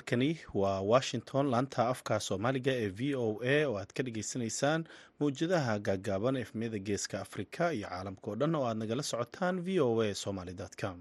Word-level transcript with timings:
halkani 0.00 0.38
waa 0.54 0.80
washington. 0.80 1.46
Laanta 1.50 1.88
afka 1.88 2.20
soomaaliga 2.20 2.72
ee 2.82 2.88
v 2.98 3.14
o 3.14 3.40
a 3.42 3.56
oo 3.66 3.76
aad 3.80 3.92
ka 3.96 4.02
dhagaysanaysaan 4.02 4.84
mawjadaha 5.20 5.78
gaagaaban 5.78 6.36
efmiyada 6.36 6.78
geeska 6.88 7.20
afrika 7.20 7.72
iyo 7.72 7.88
caalamka 7.88 8.26
oo 8.30 8.36
dhan 8.40 8.54
oo 8.58 8.64
aad 8.68 8.76
nagala 8.82 9.02
socotaan 9.02 9.56
v 9.66 9.80
o 9.80 10.02
a 10.02 10.14
somaly 10.14 10.54
com 10.80 10.98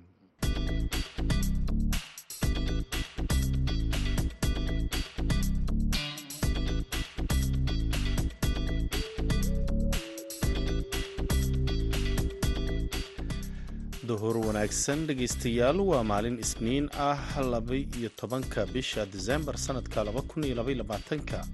wanaagsan 14.66 15.06
dhegaystayaal 15.08 15.80
waa 15.90 16.04
maalin 16.04 16.38
isniin 16.42 16.90
ah 16.98 17.20
laba-iyo 17.54 18.10
tobanka 18.18 18.66
bisha 18.66 19.06
disembar 19.06 19.58
sanadka 19.58 20.04
labaatanka. 20.04 21.46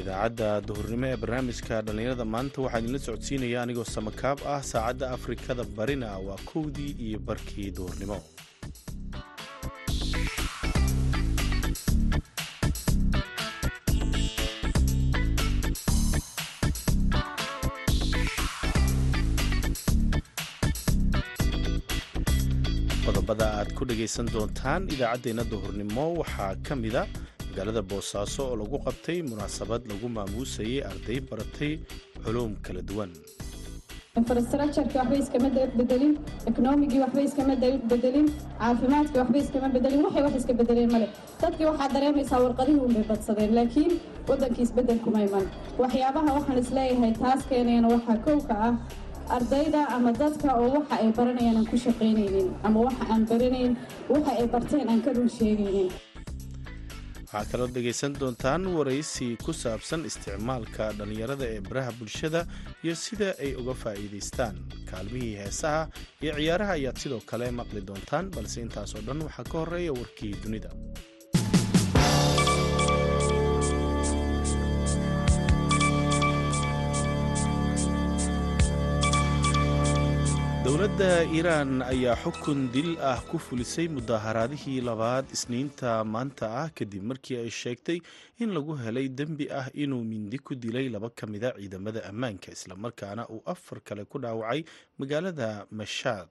Idaacadda 0.00 0.60
duhurnimo 0.66 1.06
ee 1.06 1.16
barnaamijka 1.22 1.82
dhallinyarada 1.86 2.24
maanta 2.34 2.62
waxaa 2.64 2.78
idinla 2.82 2.98
socodsiinaya 3.06 3.62
anigoo 3.62 3.84
samakaab 3.84 4.38
ah 4.54 4.62
saacadda 4.62 5.10
afrikada 5.16 5.64
barina 5.64 6.18
waa 6.26 6.38
kowdii 6.50 6.92
iyo 7.06 7.18
barkii 7.18 7.70
duhurnimo 7.70 8.18
dhagaysan 23.90 24.26
doontaan 24.34 24.82
idaacaddeenna 24.94 25.44
duhurnimo. 25.52 26.04
Waxaa 26.20 26.54
ka 26.66 26.74
mida 26.84 27.02
magaalada 27.50 27.82
boosaaso 27.90 28.42
oo 28.50 28.56
lagu 28.62 28.78
qabtay 28.86 29.18
munaasabad 29.30 29.82
lagu 29.90 30.06
maamuusayay 30.16 30.80
arday 30.90 31.18
baratay 31.30 31.72
culuum 32.24 32.52
kala 32.66 32.82
duwan. 32.90 33.10
Infrastructureki 34.20 34.96
waxba 35.00 35.16
iskama 35.22 35.48
bedelin 35.78 36.14
ekonomigii 36.50 37.00
waxba 37.04 37.20
iskama 37.28 37.54
bedelin 37.90 38.26
caafimaadkii 38.60 39.18
waxba 39.22 39.38
iskama 39.44 39.68
bedelin 39.74 40.00
waxay 40.06 40.22
wax 40.26 40.34
iska 40.40 40.54
bedeleen 40.60 40.90
male 40.94 41.06
dadkii 41.42 41.66
waxaad 41.70 41.92
dareemaysaa 41.96 42.40
warqadihii 42.44 42.82
unbay 42.86 43.04
badsadeen 43.10 43.54
laakiin 43.58 43.92
waddankii 44.28 44.64
isbeddel 44.66 44.98
kuma 45.04 45.20
iman. 45.26 45.46
Waxyaabaha 45.82 46.30
waxaan 46.38 46.58
is 46.62 46.70
leeyahay 46.78 47.12
taas 47.22 47.40
keenayana 47.50 47.88
waxaa 47.94 48.18
kowka 48.26 48.54
ah 48.68 48.72
ardayda 49.36 49.82
ama 49.96 50.10
dadka 50.12 50.48
oo 50.60 50.68
waxa 50.76 50.94
ay 51.02 51.08
baranayaan 51.18 51.56
aan 51.60 51.66
ku 51.72 51.76
shaqaynaynin 51.86 52.48
ama 52.66 52.78
waxa 52.86 53.04
aan 53.12 53.22
baranayn 53.30 53.72
waxa 54.12 54.30
ay 54.40 54.46
barteen 54.54 54.86
aan 54.90 55.00
ka 55.06 55.10
run 55.16 55.28
sheegaynin. 55.38 55.90
Waxaa 57.32 57.46
kaloo 57.52 57.68
dhegaysan 57.74 58.12
doontaan 58.20 58.62
waraysi 58.76 59.36
ku 59.44 59.52
saabsan 59.62 60.02
isticmaalka 60.10 60.90
dhallinyarada 60.98 61.46
ee 61.54 61.60
baraha 61.68 61.92
bulshada 61.98 62.40
iyo 62.84 62.94
sida 63.04 63.28
ay 63.44 63.54
uga 63.60 63.74
faa'iidaystaan. 63.82 64.54
Kaalmihii 64.90 65.36
heesaha 65.42 65.82
iyo 66.22 66.32
ciyaaraha 66.38 66.72
ayaad 66.78 66.98
sidoo 67.02 67.22
kale 67.30 67.46
maqli 67.60 67.80
doontaan 67.88 68.30
balse 68.34 68.58
intaas 68.66 68.94
oo 68.98 69.02
dhan 69.06 69.22
waxaa 69.26 69.46
ka 69.52 69.56
horreeya 69.62 69.92
warkii 70.00 70.34
dunida 70.42 70.70
dowladda 80.80 81.24
iiraan 81.36 81.72
ayaa 81.92 82.16
xukun 82.24 82.60
dil 82.72 82.96
ah 83.04 83.20
ku 83.30 83.36
fulisay 83.46 83.84
mudaharaadihii 83.96 84.80
labaad 84.88 85.28
isniinta 85.36 85.90
maanta 86.14 86.46
ah 86.62 86.68
kadib 86.78 87.04
markii 87.10 87.36
ay 87.36 87.50
sheegtay 87.52 87.98
in 88.40 88.48
lagu 88.56 88.72
helay 88.84 89.08
dembi 89.18 89.46
ah 89.60 89.68
inuu 89.82 90.00
mindi 90.12 90.38
ku 90.46 90.54
dilay 90.62 90.88
laba 90.88 91.10
ka 91.18 91.26
mida 91.32 91.52
ciidamada 91.60 92.00
ammaanka 92.10 92.48
islamarkaana 92.56 93.28
uu 93.28 93.42
afar 93.54 93.78
kale 93.84 94.04
ku 94.08 94.16
dhaawacay 94.24 94.64
magaalada 95.00 95.48
mashaad 95.70 96.28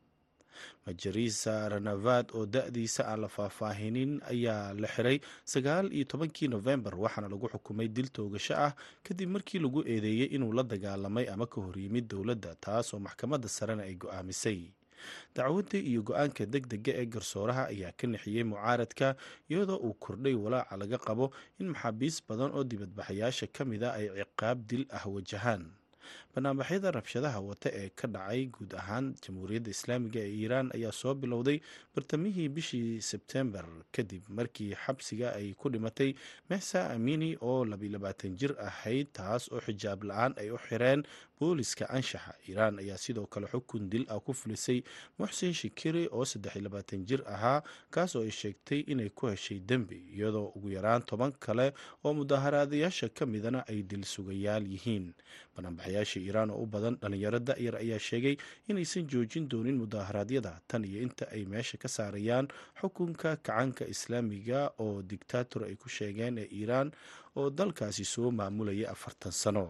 majarisa 0.86 1.70
ranavad 1.70 2.32
oo 2.34 2.46
da-diisa 2.46 3.06
aan 3.08 3.22
la 3.22 3.28
faahfaahinin 3.28 4.12
ayaa 4.34 4.74
la 4.74 4.88
xiray 4.88 5.18
sagaal 5.46 5.94
iyo 5.94 6.06
tobankii 6.12 6.48
nofembar 6.48 6.96
waxaana 7.04 7.30
lagu 7.30 7.48
xukumay 7.54 7.88
dil 7.88 8.10
toogasho 8.10 8.54
ah 8.66 8.74
kadib 9.04 9.30
markii 9.36 9.60
lagu 9.60 9.80
eedeeyey 9.86 10.28
inuu 10.36 10.54
la 10.54 10.64
dagaalamay 10.64 11.26
ama 11.34 11.46
ka 11.48 11.62
horyimid 11.62 12.08
dowladda 12.12 12.56
taas 12.66 12.94
oo 12.94 13.00
maxkamadda 13.00 13.48
sarena 13.50 13.84
ay 13.84 13.96
go'aamisay. 13.96 14.62
Dacwadda 15.36 15.78
iyo 15.80 16.02
go'aanka 16.04 16.44
deg 16.46 16.68
dega 16.68 16.92
ee 17.02 17.06
garsooraha 17.06 17.64
ayaa 17.72 17.92
ka 18.00 18.08
nixiyey 18.08 18.44
mucaaradka 18.44 19.16
iyadoo 19.50 19.80
uu 19.88 19.94
kordhay 20.04 20.36
walaaca 20.36 20.76
laga 20.82 20.98
qabo 20.98 21.26
in 21.60 21.68
maxaabiis 21.72 22.20
badan 22.28 22.52
oo 22.52 22.64
dibadbaxayaasha 22.64 23.48
ka 23.56 23.64
mid 23.66 23.84
a 23.84 23.96
ay 23.96 24.08
ciqaab 24.20 24.58
dil 24.70 24.84
ah 24.92 25.06
wajahaan 25.16 25.64
barnaamijyada 26.36 26.92
rabshadaha 26.92 27.40
wata 27.40 27.70
ee 27.74 27.90
ka 27.90 28.08
dhacay 28.08 28.46
guud 28.46 28.74
ahaan 28.82 29.16
jamhuuriyadda 29.24 29.70
islaamiga 29.76 30.20
ee 30.26 30.32
iiraan 30.40 30.72
ayaa 30.76 30.92
soo 30.92 31.14
bilowday 31.14 31.60
bartamihii 31.96 32.50
bishii 32.50 33.02
sebtembar 33.02 33.66
kadib 33.92 34.24
markii 34.30 34.76
xabsiga 34.86 35.34
ay 35.40 35.54
ku 35.54 35.70
dhimatay 35.70 36.14
mehsa 36.50 36.90
amini 36.96 37.38
oo 37.42 37.66
labayabaatan 37.66 38.36
jir 38.40 38.54
ahayd 38.70 39.08
taas 39.14 39.52
oo 39.52 39.62
xijaab 39.68 40.04
la'aan 40.04 40.34
ay 40.38 40.50
u 40.52 40.58
xireen 40.58 41.04
booliska 41.40 41.86
anshaxa. 41.90 42.34
Iiraan 42.50 42.80
ayaa 42.84 42.98
sidoo 42.98 43.26
kale 43.26 43.48
xukun 43.48 43.90
dil 43.90 44.04
ah 44.12 44.20
ku 44.20 44.34
fulisay 44.34 44.84
muxsin 45.20 45.54
shikiri 45.54 46.08
oo 46.12 46.26
saddexilabaatan 46.26 47.06
jir 47.08 47.22
ahaa 47.36 47.64
kaas 47.96 48.16
oo 48.16 48.24
ay 48.28 48.32
sheegtay 48.32 48.80
inay 48.92 49.10
ku 49.10 49.28
heshay 49.32 49.60
dembi 49.60 50.00
iyadoo 50.16 50.52
ugu 50.56 50.70
yaraan 50.76 51.02
toban 51.08 51.32
kale 51.40 51.72
oo 52.04 52.14
mudaaharaadayaasha 52.14 53.10
ka 53.16 53.26
midana 53.26 53.64
ay 53.72 53.80
dil 53.84 54.04
sugayaal 54.04 54.68
yihiin 54.68 55.14
banaanbaxayaasha 56.00 56.20
iiraan 56.20 56.50
oo 56.52 56.64
u 56.64 56.66
badan 56.66 56.96
dhalinyaro 57.02 57.40
da-yar 57.40 57.76
ayaa 57.76 58.00
sheegay 58.00 58.36
inaysan 58.68 59.08
joojin 59.08 59.50
doonin 59.50 59.78
mudaaharaadyada 59.78 60.62
tan 60.68 60.84
iyo 60.86 61.02
inta 61.02 61.26
ay 61.32 61.46
meesha 61.46 61.78
ka 61.78 61.88
saarayaan 61.88 62.48
xukunka 62.82 63.36
kacanka 63.38 63.86
islaamiga 63.88 64.72
oo 64.80 65.02
dictaator 65.02 65.64
ay 65.68 65.76
ku 65.76 65.90
sheegeen 65.90 66.38
ee 66.38 66.48
iiraan 66.52 66.92
oo 67.36 67.50
dalkaasi 67.50 68.06
soo 68.06 68.32
maamulaya 68.32 68.92
afartan 68.92 69.32
sano 69.32 69.66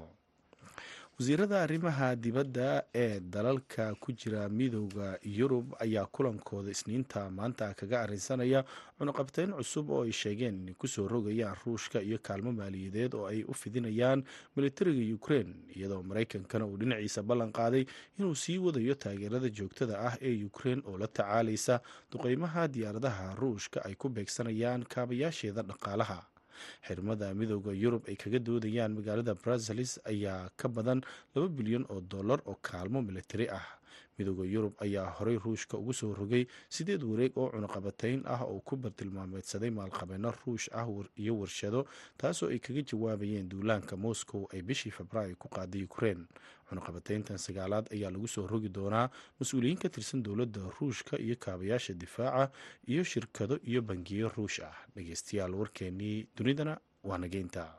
wasiirada 1.19 1.62
arrimaha 1.62 2.16
dibadda 2.16 2.84
ee 2.96 3.19
dalalka 3.19 3.96
ku 4.00 4.12
jira 4.12 4.50
midooda 4.50 5.19
yurub 5.24 5.75
ayaa 5.80 6.06
kulankooda 6.06 6.72
isniinta 6.72 7.30
maanta 7.30 7.74
kaga 7.74 8.02
arrinsanaya 8.02 8.63
cunaqabteyn 8.97 9.52
cusub 9.52 9.90
oo 9.91 10.03
ay 10.07 10.12
sheegeen 10.12 10.56
inay 10.63 10.74
ku 10.80 10.88
soo 10.88 11.07
rogayaan 11.07 11.56
ruushka 11.66 12.00
iyo 12.02 12.19
kaalmo 12.24 12.52
maaliyadeed 12.56 13.13
oo 13.19 13.28
ay 13.28 13.44
u 13.44 13.53
fidinayaan 13.53 14.24
militariga 14.56 15.16
ukrein 15.16 15.52
iyadoo 15.75 16.03
maraykankana 16.03 16.66
uu 16.66 16.78
dhinaciisa 16.80 17.24
ballan 17.24 17.51
qaaday 17.51 17.84
inuu 18.19 18.36
sii 18.36 18.57
wadayo 18.57 18.96
taageerada 18.96 19.50
joogtada 19.50 20.00
ah 20.00 20.16
ee 20.22 20.44
ukrein 20.47 20.80
oo 20.88 20.97
la 20.97 21.07
tacaalaysa 21.07 21.81
duqeymaha 22.12 22.68
diyaaradaha 22.68 23.36
ruushka 23.36 23.84
ay 23.86 23.96
ku 23.96 24.07
beegsanayaan 24.09 24.88
kaabayaasheeda 24.88 25.62
dhaqaalaha 25.68 26.24
xirmada 26.87 27.33
midooda 27.39 27.71
yurub 27.83 28.03
ay 28.11 28.15
kaga 28.23 28.39
doodayaan 28.47 28.91
magaalada 28.97 29.33
brazelis 29.43 29.91
ayaa 30.11 30.49
ka 30.59 30.67
badan 30.77 30.99
laba 31.35 31.47
bilyan 31.57 31.85
oo 31.93 32.01
dollar 32.13 32.39
oo 32.49 32.57
kaalmo 32.69 32.99
militari 33.09 33.47
ah 33.59 33.65
midooda 34.19 34.44
yurub 34.53 34.74
ayaa 34.85 35.09
horey 35.18 35.38
ruushka 35.40 35.78
ugu 35.78 35.94
soo 35.94 36.13
rogay 36.13 36.44
sideed 36.69 37.04
wareeg 37.04 37.38
oo 37.38 37.50
cunaqabatayn 37.56 38.21
ah 38.27 38.42
oo 38.44 38.60
ku 38.60 38.75
bartilmaameedsaday 38.75 39.71
maalqabeeno 39.71 40.31
ruush 40.45 40.68
ah 40.75 40.86
iyo 41.24 41.33
warshado 41.39 41.88
taasoo 42.18 42.50
ay 42.54 42.60
kaga 42.60 42.81
jawaabayeen 42.92 43.50
duulaanka 43.50 43.98
moscow 43.98 44.44
ay 44.54 44.62
bishii 44.62 44.92
februaayo 44.92 45.36
ku 45.39 45.48
qaaday 45.50 45.83
ukrein 45.89 46.27
cunaqabatayntan 46.69 47.38
sagaalaad 47.38 47.88
ayaa 47.95 48.12
lagu 48.13 48.27
soo 48.27 48.48
rogi 48.48 48.69
doonaa 48.69 49.10
mas'uuliyiin 49.39 49.80
ka 49.81 49.89
tirsan 49.89 50.22
dowladda 50.24 50.62
ruushka 50.80 51.18
iyo 51.18 51.36
kaabayaasha 51.39 51.94
difaaca 51.94 52.51
iyo 52.88 53.04
shirkado 53.04 53.57
iyo 53.63 53.81
bangiyo 53.81 54.30
ruush 54.38 54.60
ah. 54.60 54.75
Dhegeystayaal 54.95 55.56
warkeenii 55.56 56.27
dunidana 56.38 56.77
waa 57.04 57.18
nageynta 57.18 57.78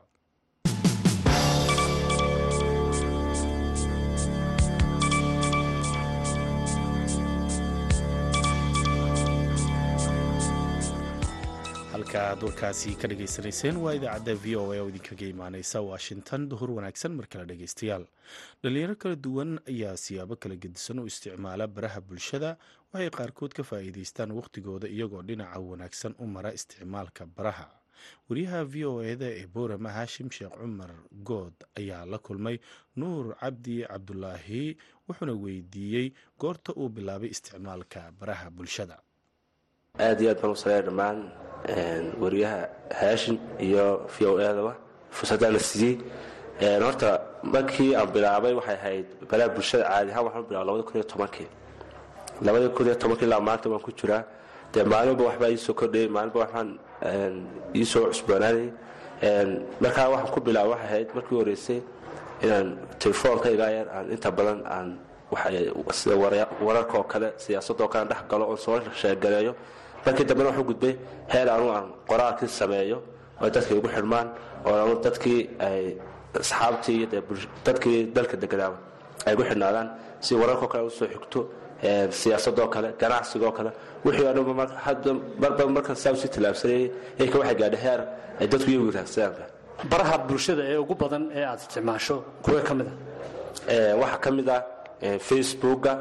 halkaaad 12.11 12.43
warkaasi 12.43 12.95
ka 13.01 13.07
dhageysanayseen 13.07 13.77
waa 13.77 13.93
idaacadda 13.95 14.33
v 14.43 14.55
o 14.55 14.71
a 14.73 14.79
oo 14.81 14.89
idinkaga 14.89 15.25
imaaneysa 15.25 15.81
washington 15.81 16.49
duhur 16.49 16.71
wanaagsan 16.71 17.13
mar 17.15 17.27
kale 17.27 17.45
dhegeystayaal 17.45 18.05
dhalinyaro 18.63 18.95
kala 18.95 19.15
duwan 19.15 19.59
ayaa 19.67 19.97
siyaabo 19.97 20.35
kala 20.35 20.55
gedisan 20.55 20.99
u 20.99 21.05
isticmaala 21.07 21.67
baraha 21.67 22.01
bulshada 22.01 22.57
waxay 22.93 23.09
qaarkood 23.09 23.53
ka 23.53 23.63
faa'iideystaan 23.63 24.31
wakhtigooda 24.31 24.87
iyagoo 24.87 25.21
dhinaca 25.21 25.59
wanaagsan 25.59 26.15
u 26.19 26.25
mara 26.27 26.53
isticmaalka 26.53 27.25
baraha 27.25 27.69
wariyaha 28.29 28.63
v 28.65 28.85
o 28.85 29.03
eda 29.03 29.25
ee 29.39 29.47
boorama 29.47 29.89
haashim 29.91 30.31
sheekh 30.31 30.51
cumar 30.59 30.91
good 31.23 31.53
ayaa 31.79 32.05
la 32.05 32.17
kulmay 32.17 32.59
nuur 32.95 33.35
cabdi 33.39 33.83
cabdulaahi 33.87 34.77
wuxuuna 35.07 35.33
weydiiyey 35.43 36.11
goorta 36.39 36.73
uu 36.75 36.89
bilaabay 36.89 37.29
isticmaalka 37.29 38.11
baraha 38.19 38.49
bulshada 38.49 38.99
aad 39.99 40.21
iyo 40.21 40.29
aad 40.31 40.39
baan 40.41 40.51
u 40.53 40.85
dhammaan 40.87 41.17
wariyaha 42.21 42.61
haashin 42.99 43.37
iyo 43.59 44.07
v 44.13 44.25
o 44.25 44.39
edaba 44.39 44.73
fursaddaana 45.11 45.59
siiyey. 45.59 45.97
Horta 46.85 47.09
markii 47.43 47.91
aan 47.95 48.07
bilaabay 48.13 48.53
waxay 48.59 48.75
ahayd 48.81 49.05
balaa 49.29 49.49
bulshada 49.55 49.83
caadi 49.89 50.11
ahaan 50.11 50.25
waxaan 50.27 50.45
bilaba 50.49 50.65
labada 50.65 50.83
kun 50.87 50.95
iyo 50.95 51.03
tobankii. 51.11 51.47
Labada 52.45 52.67
kun 52.75 52.85
iyo 52.87 52.95
tobankii 52.95 53.25
ilaa 53.27 53.39
maanta 53.47 53.69
waan 53.69 53.81
ku 53.85 53.91
jiraa. 53.99 54.23
Dee 54.73 54.83
maalinba 54.91 55.23
waxbaa 55.29 55.49
iisoo 55.55 55.73
kordhayay 55.79 56.07
maalinba 56.15 56.39
waxbaan 56.43 56.69
iisoo 57.79 58.05
cusboonaanayay 58.11 58.69
markaa 59.83 60.07
waxaan 60.13 60.31
ku 60.33 60.39
bilaaba 60.45 60.69
waxay 60.73 60.87
ahayd 60.87 61.09
markii 61.15 61.35
horeysay 61.39 61.79
inaan 62.43 62.67
telefoonkayga 63.01 63.67
yar 63.77 63.87
aan 63.95 64.05
inta 64.13 64.29
badan 64.37 64.59
aan 64.75 64.89
sida 65.99 66.15
wararka 66.67 67.03
kale 67.11 67.27
siyaasadoo 67.43 67.87
kale 67.93 68.05
dhex 68.11 68.21
galo 68.31 68.45
oon 68.51 68.57
soo 68.65 68.79
sheegaleeyo 69.01 69.53
markii 70.05 70.25
dambena 70.29 70.49
waxu 70.51 70.63
gudbay 70.69 70.93
heer 71.33 71.47
anu 71.55 71.65
aan 71.75 71.85
qoraalkii 72.09 72.47
sameeyo 72.59 72.97
oo 73.41 73.49
dadkay 73.55 73.75
ugu 73.79 73.89
xidhmaan 73.95 74.27
oo 74.67 74.75
anu 74.83 74.93
dadkii 75.05 75.39
ay 75.67 75.81
asxaabtii 76.41 76.95
iyo 76.99 77.07
dadkii 77.67 77.97
dalka 78.15 78.35
deganaaba 78.43 78.77
ay 79.27 79.33
gu 79.37 79.43
xidhnaadaan 79.49 79.87
si 80.25 80.31
wararkao 80.41 80.67
kale 80.71 80.83
u 80.89 80.93
soo 80.97 81.07
xigto 81.13 81.39
siyaasadoo 82.19 82.67
kale 82.73 82.89
ganacsigoo 83.01 83.51
kale. 83.57 83.71
Wixii 84.05 84.25
o 84.29 84.33
dhan 85.03 85.17
marba 85.41 85.63
markan 85.75 85.95
saa 85.95 86.11
u 86.13 86.17
sii 86.21 86.29
tallaabsanayay 86.35 86.85
iyaka 87.19 87.35
waxay 87.39 87.55
gaadha 87.61 87.77
heer 87.85 88.01
ay 88.39 88.47
dadku 88.51 88.69
iyagu 88.71 88.91
raagsadaan 88.97 89.49
baraha 89.91 90.15
bulshada 90.27 90.63
ee 90.71 90.77
ugu 90.83 90.95
badan 91.01 91.23
ee 91.37 91.43
aad 91.51 91.59
isticmaasho 91.63 92.15
kuwee 92.45 92.61
ka 92.67 92.73
mid 92.79 92.87
a 92.87 92.93
waxaa 94.01 94.19
ka 94.25 94.29
mid 94.37 94.47
ah 94.55 94.61
facebooka 95.27 95.91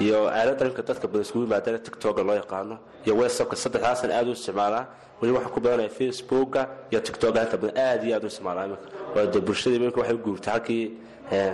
iyo 0.00 0.18
aalada 0.28 0.64
imka 0.68 0.82
dadka 0.88 1.06
badan 1.08 1.22
iskugu 1.26 1.44
yimaadana 1.46 1.78
tictoka 1.86 2.22
loo 2.28 2.36
yaqaano 2.42 2.76
iyo 3.06 3.14
whatsappka 3.20 3.56
saddexdaasan 3.56 4.10
aad 4.18 4.26
u 4.28 4.32
isticmaalaa. 4.38 4.84
Weli 5.20 5.32
waxaan 5.36 5.52
ku 5.54 5.60
badanaya 5.60 5.88
facebooka 5.98 6.60
iyo 6.90 7.00
tictoka 7.06 7.38
inta 7.44 7.56
badan 7.62 7.76
aad 7.86 8.00
iyo 8.06 8.14
aad 8.16 8.24
u 8.24 8.26
isticmaalaa. 8.32 8.64
Imika 8.66 8.86
oo 9.16 9.26
de 9.32 9.38
bulshadii 9.46 9.76
imika 9.80 10.00
waxay 10.00 10.16
u 10.18 10.22
guurtay 10.26 10.52
halkii 10.54 10.84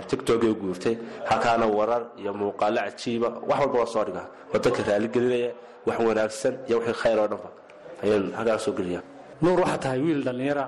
tictokay 0.09 0.49
u 0.53 0.55
guurtay 0.63 0.95
halkaana 1.29 1.65
warar 1.77 2.03
iyo 2.21 2.31
muuqaalo 2.33 2.79
cajiiba 2.87 3.27
wax 3.49 3.59
walba 3.61 3.77
waa 3.81 3.89
soo 3.93 4.03
dhigaa. 4.07 4.27
Oo 4.53 4.59
dadka 4.63 4.81
raaligelinaya 4.89 5.51
wax 5.87 5.97
wanaagsan 6.07 6.53
iyo 6.67 6.77
wixii 6.79 6.97
khayr 7.01 7.17
oo 7.23 7.27
dhanba. 7.31 7.49
Ayaan 8.03 8.23
halkaa 8.37 8.57
soo 8.65 8.73
nuur 9.43 9.59
waxaa 9.63 9.77
tahay 9.83 9.99
wiil 10.05 10.21
dhallinyara 10.27 10.65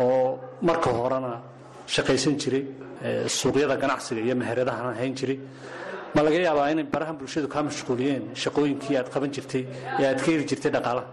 oo 0.00 0.38
marka 0.68 0.90
horena 0.98 1.40
shaqaysan 1.94 2.34
jiray 2.42 2.62
suuqyada 3.38 3.76
ganacsiga 3.82 4.20
iyo 4.26 4.34
meheradahana 4.40 4.92
hayn 5.00 5.14
jiray 5.18 5.38
ma 6.14 6.20
laga 6.26 6.38
yaabaa 6.48 6.70
inay 6.72 6.84
barahan 6.94 7.16
bulshadu 7.20 7.48
kaa 7.54 7.62
mashquuliyeen 7.68 8.22
shaqooyinkii 8.42 8.96
aad 9.00 9.08
qaban 9.14 9.30
jirtay 9.36 9.62
ee 10.00 10.06
aad 10.10 10.18
ka 10.24 10.28
heli 10.32 10.44
jirtay 10.50 10.70
dhaqaalaha 10.76 11.06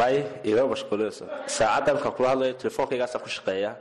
may 0.00 0.14
igama 0.50 0.68
mashquulinayso 0.74 1.24
saacadda 1.56 1.90
markaan 1.96 2.14
kula 2.16 2.28
hadlayo 2.32 2.52
telefonkaygaasaan 2.62 3.22
ku 3.24 3.30
shaqeeyaa 3.36 3.74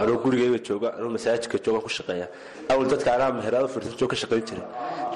anuu 0.00 0.16
gurigeyga 0.24 0.58
jooga 0.68 0.88
anuu 0.98 1.10
masaajidka 1.16 1.56
joogaan 1.64 1.84
ku 1.86 1.90
shaqeeya. 1.98 2.26
Awal 2.72 2.86
dadka 2.92 3.08
anaa 3.16 3.30
meherada 3.38 3.68
fursan 3.74 3.92
joog 4.00 4.10
ka 4.12 4.16
shaqayn 4.22 4.42
jiray. 4.48 4.64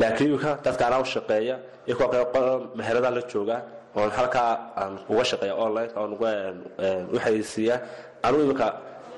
Laakiin 0.00 0.28
imika 0.30 0.50
dadka 0.66 0.82
anaa 0.88 1.00
u 1.04 1.08
shaqeeya 1.14 1.54
iyo 1.88 1.94
kale 2.00 2.18
meheradaan 2.78 3.14
la 3.18 3.22
joogaa 3.32 3.60
oon 3.98 4.10
halkaa 4.18 4.50
aan 4.80 4.92
uga 5.12 5.24
shaqeeya 5.30 5.54
online 5.66 5.90
oon 6.00 6.10
u 7.14 7.16
xayeysiiyaa 7.24 7.78
anuu 8.26 8.40
imika 8.46 8.66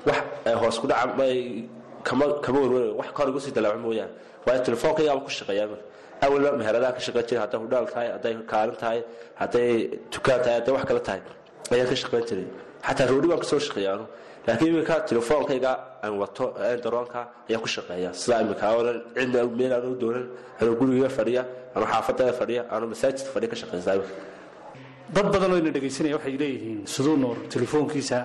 wax 0.07 0.19
hoos 0.61 0.75
ku 0.81 0.85
dhaca 0.91 1.05
kama 2.07 2.25
warwarayo 2.63 2.93
wax 2.99 3.07
kahor 3.15 3.29
igu 3.31 3.39
sii 3.45 3.51
dalaaco 3.57 3.79
mooyaane 3.85 4.11
waayo 4.45 4.59
telefonkaygaaba 4.67 5.21
ku 5.25 5.31
shaqeeyaa 5.39 5.67
imika 5.67 5.81
awalba 6.25 6.49
meheradaha 6.61 6.91
ka 6.97 7.01
shaqayn 7.05 7.25
jiray 7.29 7.41
hadday 7.43 7.59
hudhaal 7.63 7.85
tahay 7.93 8.07
hadday 8.15 8.33
kaalin 8.51 8.75
tahay 8.83 8.99
hadday 9.41 9.69
dukaan 10.13 10.39
tahay 10.45 10.55
hadday 10.59 10.73
wax 10.75 10.83
kale 10.89 11.01
tahay 11.07 11.21
ayaan 11.73 11.87
ka 11.91 11.95
shaqayn 12.03 12.23
jiray. 12.29 12.47
Xataa 12.87 13.07
roodhi 13.11 13.27
baan 13.31 13.39
ka 13.43 13.47
soo 13.51 13.59
shaqeeya 13.67 13.89
anu 13.95 14.05
laakiin 14.47 14.69
iminka 14.73 14.95
telefoonkayga 15.09 15.71
aan 16.03 16.13
wato 16.21 16.45
daroonka 16.83 17.19
ayaan 17.49 17.61
ku 17.65 17.69
shaqeeya 17.75 18.09
sidaa 18.21 18.41
imika 18.45 18.65
oonan 18.77 18.97
cidna 19.15 19.41
meel 19.59 19.73
aanu 19.77 19.89
doonan 20.01 20.25
anuu 20.61 20.75
guriga 20.79 21.09
fadhiya 21.17 21.41
anuu 21.75 21.87
xaafadada 21.93 22.33
fadhiya 22.39 22.61
anuu 22.75 22.87
masaajidka 22.93 23.29
fadhiya 23.35 23.49
ka 23.53 23.57
shaqeysaa 23.61 23.95
dad 25.15 25.27
badan 25.33 25.51
oo 25.53 25.57
ina 25.63 25.71
dhegaysanaya 25.75 26.15
waxay 26.17 26.35
leeyihiin 26.43 26.79
siduu 26.93 27.15
nuur 27.23 27.37
telefoonkiisa 27.53 28.17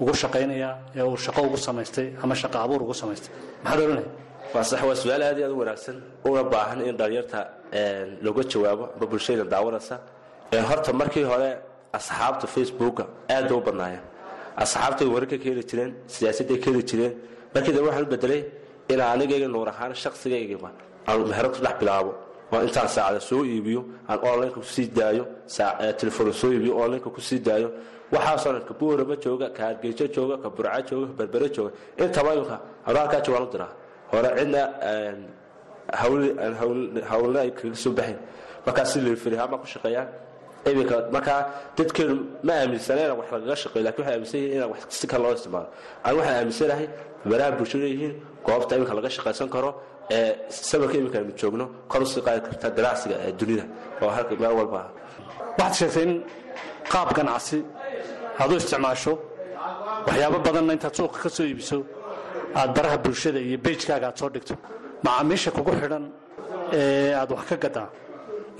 ugu 0.00 0.14
shaqaynaya 0.22 0.70
ee 0.98 1.02
uu 1.10 1.16
shaqo 1.26 1.40
ugu 1.48 1.56
samaystay 1.66 2.08
ama 2.22 2.34
shaqo 2.42 2.56
abuur 2.64 2.80
ugu 2.86 2.94
samaystay. 3.02 3.30
Maxaad 3.64 3.80
oranaya 3.86 4.08
waa 4.54 4.62
su'aal 5.02 5.22
aad 5.22 5.38
iyo 5.38 5.46
aad 5.46 5.52
u 5.56 5.58
wanaagsan. 5.62 5.96
Una 6.24 6.42
baahan 6.52 6.80
in 6.88 6.96
dhalinyarta 7.00 7.40
looga 8.26 8.42
jawaabo 8.52 8.84
amba 8.94 9.06
bulshada 9.12 9.44
daawanaysa. 9.54 9.96
Horta 10.68 10.92
markii 11.00 11.24
hore 11.30 11.50
asxaabta 11.98 12.46
facebooka 12.54 13.04
aad 13.34 13.44
bay 13.48 13.56
u 13.58 13.62
badnaayeen. 13.68 14.02
Asxaabtay 14.62 15.06
wararka 15.14 15.36
ka 15.42 15.44
heli 15.50 15.62
jireen 15.70 15.90
siyaasadday 16.14 16.58
ka 16.62 16.68
heli 16.70 16.82
jireen. 16.90 17.12
Markii 17.54 17.72
dambe 17.74 17.88
waxaan 17.90 18.06
u 18.06 18.10
bedelay 18.14 18.40
inaa 18.92 19.10
anigayga 19.14 19.48
nuur 19.54 19.68
ahaan 19.72 19.92
shaqsigaygaba 20.02 20.68
aan 21.08 21.18
meherad 21.30 21.52
ku 21.56 21.60
dhex 21.66 21.76
bilaabo. 21.80 22.12
Oo 22.52 22.60
intaan 22.66 22.88
saacada 22.94 23.20
soo 23.28 23.42
iibiyo 23.52 23.80
aan 24.10 24.18
onlineka 24.28 24.60
ku 24.64 24.68
sii 24.76 24.86
daayo 24.98 25.24
telefoon 26.00 26.32
soo 26.40 26.50
iibiyo 26.56 26.72
onlineka 26.82 27.08
ku 27.16 27.20
sii 27.28 27.40
daayo. 27.46 27.68
Waxaasoo 28.14 28.52
dhan 28.54 28.64
ka 28.68 28.74
jooga 29.24 29.46
ka 29.56 29.64
jooga 30.14 30.36
ka 30.42 30.48
jooga 30.88 31.06
berbere 31.18 31.46
jooga. 31.56 31.70
Intaba 32.02 32.30
imka 32.38 32.56
anu 32.86 32.96
halkaa 33.00 33.20
joogaan 33.26 33.46
u 33.48 33.50
diraa 33.54 33.72
hore 34.16 34.30
cidna 34.38 34.62
hawlna 37.10 37.40
ay 37.44 37.50
kaga 37.58 37.74
soo 37.82 37.92
baxayn 37.98 38.18
markaa 38.66 38.84
si 38.84 38.98
ku 39.00 39.66
shaqeeyaa. 39.74 40.06
Iminka 40.70 40.96
markaa 41.12 41.40
dadkeenu 41.76 42.14
ma 42.46 42.52
aaminsana 42.60 43.00
inaan 43.04 43.18
wax 43.20 43.28
lagaga 43.32 43.56
shaqeyo 43.62 43.82
laakiin 43.86 44.04
waxay 44.04 44.14
aaminsan 44.14 44.38
yihiin 44.40 44.56
inaan 44.56 44.70
wax 44.72 44.80
si 44.98 45.06
kale 45.06 45.22
loo 45.24 45.32
isticmaalo. 45.36 45.68
Anu 46.06 46.16
waxaan 46.18 46.36
aaminsanahay 46.40 46.86
baraha 47.30 47.50
bulshada 47.58 47.86
yihiin 47.94 48.14
goobta 48.46 48.72
iminka 48.76 48.94
laga 48.98 49.10
shaqaysan 49.16 49.48
karo 49.54 49.70
ee 50.10 50.32
sabarka 50.48 50.94
iminka 51.00 51.18
aynu 51.20 51.32
joogno 51.40 51.66
kor 51.90 52.02
u 52.02 52.06
sii 52.06 52.22
qaadi 52.26 52.40
karta 52.46 52.66
ganacsiga 52.76 53.16
ee 53.26 53.32
dunida. 53.40 53.64
Oo 54.02 54.08
halka 54.16 54.34
meel 54.40 54.54
walba 54.60 54.78
ah 54.84 54.88
waxaad 55.58 55.74
sheegtay 55.78 56.02
in 56.08 56.12
qaab 56.92 57.08
ganacsi 57.18 57.58
aad 58.40 58.50
isticmaasho 58.60 59.12
waxyaabo 60.06 60.38
badanna 60.46 60.72
intaad 60.76 60.94
suuqa 60.98 61.18
ka 61.24 61.28
soo 61.36 61.44
iibiso 61.50 61.76
aad 62.60 62.70
baraha 62.76 62.96
bulshada 63.04 63.40
iyo 63.48 63.58
beijkaaga 63.66 64.06
aad 64.10 64.16
soo 64.20 64.30
dhigto. 64.34 64.54
Macaamiisha 65.04 65.50
kugu 65.56 65.72
xidhan 65.80 66.04
ee 66.78 67.12
aad 67.20 67.30
wax 67.36 67.44
ka 67.50 67.56
gadaa 67.64 67.88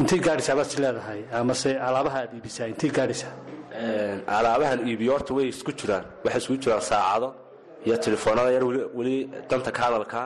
intay 0.00 0.18
gaadhaysaa 0.26 0.56
baad 0.58 0.68
is 0.72 0.76
leedahay 0.84 1.20
amase 1.40 1.70
alaabaha 1.86 2.18
aad 2.24 2.32
iibisaa 2.36 2.66
intay 2.72 2.90
gaadhaysaa 2.98 3.32
alaabahan 4.38 4.80
iibiyo 4.88 5.12
horta 5.14 5.32
way 5.36 5.46
isku 5.54 5.70
jiraan. 5.80 6.04
Waxay 6.24 6.40
isku 6.42 6.54
jiraan 6.62 6.82
saacado 6.90 7.28
iyo 7.86 7.96
telefoonada 8.06 8.50
yar 8.56 8.64
weli 8.98 9.16
danta 9.50 9.70
kaadalka 9.78 10.20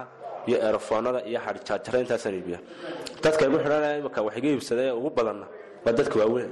iyo 0.48 0.56
erofoonada 0.68 1.20
iyo 1.30 1.38
xadhijaajara 1.46 1.98
intaasaan 2.04 2.34
iibiya 2.38 2.58
dadka 3.24 3.42
igu 3.48 3.56
xidhanaya 3.64 3.96
imika 4.00 4.20
wax 4.26 4.34
iga 4.40 4.48
iibsadee 4.54 4.90
ugu 4.98 5.10
badanna 5.18 5.46
waa 5.84 5.92
dadka 5.98 6.14
waaweyn. 6.20 6.50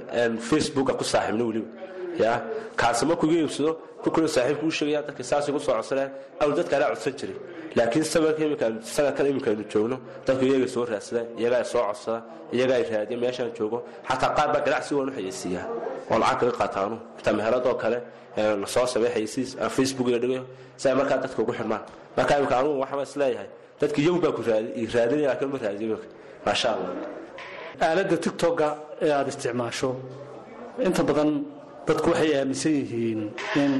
Facebooka 0.49 0.93
ku 0.99 1.03
saaxiibna 1.11 1.43
weliba 1.49 1.69
ya? 2.23 2.31
Kaasi 2.79 3.05
markuu 3.09 3.27
iga 3.31 3.39
iibsado 3.43 3.71
kukuna 4.03 4.27
saaxiibku 4.35 4.65
u 4.67 4.71
sheegaya 4.77 5.01
dadka 5.07 5.23
saas 5.23 5.47
igu 5.49 5.59
soo 5.59 5.73
codsanaya 5.77 6.09
awl 6.41 6.51
dadka 6.59 6.73
anaa 6.77 6.89
codsan 6.93 7.13
jiray. 7.19 7.37
Laakiin 7.77 8.03
sabarka 8.13 8.41
imika 8.47 8.65
sanadkan 8.95 9.25
imika 9.31 9.49
aynu 9.51 9.63
joogno 9.71 9.97
dadku 10.25 10.43
iyaga 10.49 10.67
soo 10.75 10.83
raadsada 10.91 11.21
iyagaa 11.41 11.63
soo 11.71 11.81
codsada 11.87 12.19
iyagaa 12.55 12.79
raadiya 12.91 13.17
meeshaan 13.23 13.51
joogo. 13.57 13.77
Xataa 14.09 14.31
qaar 14.37 14.47
baa 14.53 14.61
ganacsi 14.67 14.91
waan 14.97 15.09
xayeysiiyaa. 15.15 15.65
Oo 16.11 16.17
lacag 16.21 16.39
kaga 16.39 16.53
qaataanu. 16.59 16.95
Inta 17.19 17.31
meheradoo 17.37 17.75
kale 17.81 17.97
la 18.61 18.67
soo 18.73 18.85
samey 18.93 19.09
xayeysiis 19.15 19.49
aan 19.61 19.69
facebook 19.77 20.07
iga 20.09 20.19
dhigayo 20.23 20.43
si 20.79 20.85
ay 20.89 20.95
markaa 20.99 21.17
dadka 21.23 21.39
ugu 21.43 21.53
xidhmaan 21.59 21.81
marka 22.17 22.33
imika 22.39 22.55
anugu 22.59 22.79
waxaan 22.83 23.03
is 23.07 23.15
leeyahay. 23.21 23.49
Dadka 23.81 23.97
iyagu 24.01 24.19
ku 24.37 24.41
raadinaya 24.95 25.27
laakiin 25.31 25.49
ma 25.53 25.57
raadiyo 25.65 25.87
imika 25.89 26.07
maasha 26.45 26.67
allah. 26.75 26.91
Aaladda 27.85 28.17
tigtoga 28.25 28.67
ee 29.01 29.11
aada 29.17 29.29
isticmaasho 29.33 29.89
inta 30.87 31.01
badan 31.09 31.29
dadku 31.87 32.07
waxay 32.11 32.31
aaminsan 32.39 32.73
yihiin 32.81 33.21
in 33.61 33.71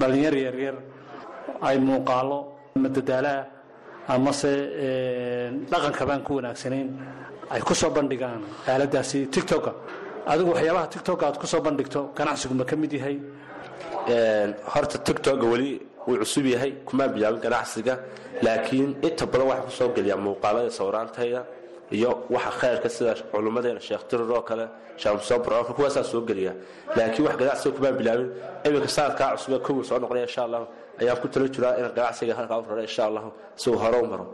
dhallinyar 0.00 0.34
yaryar 0.46 0.76
ay 1.68 1.76
muuqaalo 1.88 2.38
madadaalaa 2.84 3.40
amase 4.14 4.52
dhaqanka 5.70 6.02
baan 6.08 6.22
ku 6.26 6.32
wanaagsanayn 6.38 6.88
ay 7.54 7.60
ku 7.66 7.74
soo 7.80 7.90
bandhigaan 7.96 8.42
aaladaasi 8.70 9.18
tictoka 9.34 9.72
adigu 10.32 10.50
waxyaabaha 10.54 10.86
tictoka 10.94 11.22
aad 11.28 11.36
ku 11.42 11.46
soo 11.52 11.60
bandhigto 11.66 12.00
ganacsigu 12.18 12.54
ma 12.60 12.64
ka 12.70 12.76
mid 12.76 12.92
yahay? 12.98 13.16
Horta 14.72 14.96
tictoga 15.06 15.46
weli 15.52 15.70
wuu 16.06 16.16
cusub 16.22 16.44
yahay 16.54 16.72
kumaan 16.86 17.10
bilaabin 17.14 17.40
ganacsiga 17.46 17.94
laakiin 18.44 18.90
inta 19.06 19.24
badan 19.32 19.46
waxaa 19.50 19.64
ku 19.66 19.72
soo 19.78 19.88
geliyaa 19.96 20.20
muuqaalada 20.26 20.70
sawraantayda 20.78 21.40
iyo 21.92 22.10
waxa 22.30 22.50
khayrka 22.60 22.88
sida 22.88 23.14
culummadeena 23.32 23.80
sheekh 23.80 24.04
tirir 24.08 24.30
oo 24.30 24.42
kale 24.42 24.68
shaamsobr 24.96 25.52
oo 25.52 25.64
kuwaasaa 25.76 26.04
soo 26.04 26.20
geliya. 26.28 26.52
Laakiin 26.96 27.24
wax 27.26 27.36
ganacsiga 27.40 27.74
kumaan 27.76 27.96
bilaabin. 27.98 28.28
Iminka 28.64 28.88
sanadkaa 28.88 29.36
cusube 29.36 29.58
kowi 29.66 29.84
soo 29.84 29.98
noqonaya 29.98 30.26
insha 30.26 30.42
allahu 30.46 30.66
ayaan 31.00 31.16
ku 31.22 31.28
talo 31.28 31.46
jiraa 31.48 31.76
inaan 31.78 31.94
ganacsiga 31.98 32.34
halkaa 32.38 32.58
u 32.60 32.64
rara 32.68 32.82
insha 32.82 33.02
allahu 33.08 33.28
si 33.56 33.70
uu 33.70 33.76
hore 33.82 33.98
u 34.02 34.06
maro. 34.06 34.26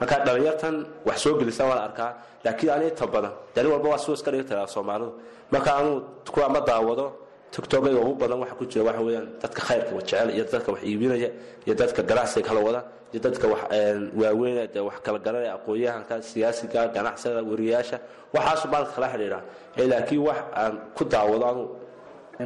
Marka 0.00 0.14
dhalinyartan 0.26 0.76
wax 1.06 1.16
soo 1.22 1.34
gelisa 1.38 1.64
waa 1.64 1.74
la 1.78 1.84
arkaa 1.88 2.10
laakiin 2.44 2.70
ani 2.74 2.84
inta 2.88 3.06
badan 3.06 3.32
dani 3.54 3.68
walba 3.72 3.88
waa 3.92 3.98
suu 3.98 4.12
iska 4.14 4.30
dhigi 4.30 4.44
soomaalidu. 4.74 5.12
Marka 5.52 5.70
anuu 5.78 6.00
kuwa 6.34 6.60
daawado 6.66 7.06
tiktokayga 7.52 8.00
ugu 8.00 8.14
badan 8.14 8.38
waxa 8.42 8.54
ku 8.54 8.64
jira 8.66 8.84
waxa 8.88 9.02
weeyaan 9.06 9.28
dadka 9.42 9.60
khayrka 9.68 9.90
jecel 9.98 10.28
iyo 10.30 10.44
dadka 10.52 10.72
wax 10.72 10.82
iibinaya 10.88 11.28
iyo 11.66 11.74
dadka 11.74 12.02
ganacsiga 12.02 12.48
kala 12.48 12.60
wada 12.66 12.80
dadka 13.24 13.46
waaweyn 14.20 14.56
dee 14.74 14.80
wax 14.88 14.96
kala 15.04 15.18
garanaya 15.26 15.52
aqoon-yahanka 15.58 16.14
siyaasiga 16.30 16.80
ganacsada 16.96 17.40
wariyaasha 17.50 17.96
waxaasu 18.34 18.66
baan 18.72 18.84
kala 18.94 19.06
xidhiidha. 19.12 19.38
Laakiin 19.90 20.22
wax 20.28 20.38
aan 20.60 20.72
ku 20.96 21.02
daawado 21.04 21.44
anuu 21.50 21.68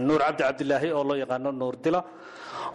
nuur 0.08 0.20
cabdi 0.26 0.42
cabdilaahi 0.42 0.88
oo 0.99 1.04
loo 1.08 1.16
yaqaano 1.23 1.50
nuur 1.52 1.75
dila 1.85 2.00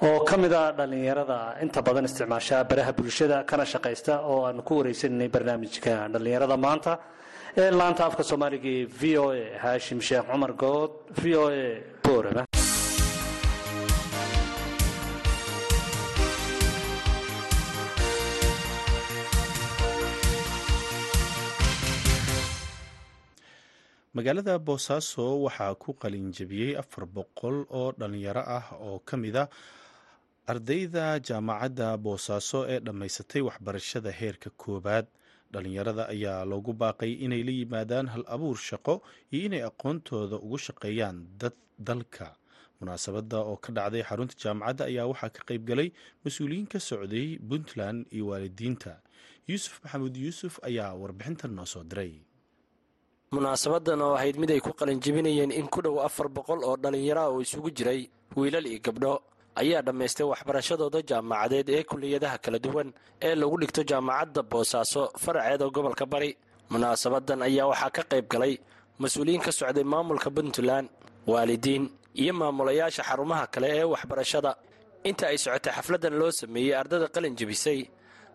oo 0.08 0.20
ka 0.30 0.36
mid 0.38 0.54
a 0.54 0.72
dhallinyarada 0.78 1.38
inta 1.64 1.80
badan 1.88 2.06
isticmaasha 2.10 2.64
baraha 2.70 2.92
bulshada 2.98 3.38
kana 3.50 3.64
shaqaysta 3.74 4.14
oo 4.32 4.40
aanu 4.48 4.62
ku 4.68 4.74
wareysananay 4.80 5.30
barnaamijka 5.36 5.94
dhallinyarada 6.14 6.58
maanta. 6.66 6.94
Ee 7.62 7.70
laanta 7.80 8.02
afka 8.10 8.24
soomaaliga 8.30 8.70
ee 8.78 8.86
v 9.00 9.02
o 9.24 9.26
a 9.36 9.42
haashim 9.64 10.00
sheekh 10.08 10.26
cumar 10.32 10.54
good 10.64 10.92
v 11.22 11.24
o 11.36 11.46
a 11.52 11.84
boorama 12.06 12.44
magaalada 24.16 24.60
boosaaso 24.60 25.26
waxaa 25.46 25.76
ku 25.84 25.94
qalinjabiyey 26.02 26.76
afar 26.82 27.06
boqol 27.16 27.58
oo 27.80 27.92
dhalinyaro 28.00 28.44
ah 28.58 28.66
oo 28.88 29.00
ka 29.08 29.16
mid 29.18 29.36
a 29.36 29.46
ardayda 30.52 31.06
jaamacadda 31.28 31.88
boosaaso 32.06 32.60
ee 32.74 32.80
dhammaysatay 32.86 33.42
waxbarashada 33.48 34.12
heerka 34.20 34.50
koowaad. 34.62 35.08
Dhalinyarada 35.54 36.04
ayaa 36.14 36.46
loogu 36.52 36.72
baaqay 36.82 37.12
inay 37.26 37.44
la 37.48 37.52
yimaadaan 37.60 38.08
hal 38.14 38.24
abuur 38.36 38.56
shaqo 38.70 38.96
iyo 39.32 39.46
inay 39.48 39.64
aqoontooda 39.70 40.36
ugu 40.46 40.58
shaqeeyaan 40.68 41.18
dad 41.40 41.56
dalka. 41.88 42.28
Munaasabadda 42.80 43.38
oo 43.52 43.56
ka 43.64 43.70
dhacday 43.76 44.04
xarunta 44.10 44.36
jaamacadda 44.44 44.84
ayaa 44.92 45.08
waxaa 45.12 45.30
ka 45.36 45.42
qayb 45.48 45.64
galay 45.70 45.90
mas'uuliyiin 46.24 46.68
ka 46.72 46.80
socday 46.80 47.40
puntland 47.50 48.08
iyo 48.16 48.32
waalidiinta. 48.32 48.94
Yuusuf 49.48 49.80
maxamuud 49.84 50.16
yuusuf 50.24 50.60
ayaa 50.68 50.96
warbixintan 51.02 51.52
noo 51.56 51.66
soo 51.68 51.84
diray 51.84 52.14
munaasabadan 53.36 54.02
oo 54.04 54.14
ahayd 54.20 54.36
mid 54.36 54.52
ay 54.52 54.60
ku 54.60 54.76
qalinjebinayeen 54.76 55.56
in 55.56 55.68
ku 55.72 55.80
dhow 55.82 56.04
afar 56.04 56.28
boqol 56.28 56.60
oo 56.68 56.76
dhallinyaro 56.76 57.32
oo 57.32 57.40
isugu 57.40 57.72
jiray 57.72 58.04
wiilal 58.36 58.68
iyo 58.68 58.80
gabdho. 58.84 59.14
Ayaa 59.56 59.82
dhammaystay 59.88 60.28
waxbarashadooda 60.28 61.00
jaamacadeed 61.10 61.70
ee 61.72 61.84
kulliyadaha 61.88 62.38
kala 62.44 62.60
duwan 62.60 62.92
ee 63.24 63.36
lagu 63.36 63.56
dhigto 63.62 63.82
jaamacadda 63.88 64.42
boosaaso 64.52 65.04
faraceeda 65.24 65.66
gobolka 65.76 66.06
bari. 66.06 66.36
Munaasabadan 66.72 67.40
ayaa 67.48 67.72
waxaa 67.72 67.90
ka 67.96 68.04
qayb 68.12 68.28
galay 68.28 68.54
mas'uuliyiin 69.00 69.40
ka 69.46 69.52
socday 69.52 69.84
maamulka 69.94 70.28
puntland 70.36 70.88
waalidiin 71.32 71.88
iyo 72.22 72.34
maamulayaasha 72.36 73.04
xarumaha 73.10 73.48
kale 73.48 73.68
ee 73.80 73.88
waxbarashada. 73.94 74.52
Inta 75.08 75.32
ay 75.32 75.38
socotay 75.40 75.72
xafladan 75.78 76.20
loo 76.20 76.32
sameeyey 76.36 76.76
ardada 76.76 77.08
qalin 77.08 77.36
jebisay 77.40 77.80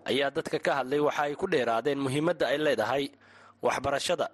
ayaa 0.08 0.30
dadka 0.32 0.56
ka 0.58 0.72
hadlay 0.80 1.00
waxa 1.04 1.22
ay 1.28 1.34
ku 1.36 1.44
dheeraadeen 1.52 2.00
muhiimadda 2.00 2.44
ay 2.48 2.58
leedahay 2.64 3.04
waxbarashada 3.62 4.26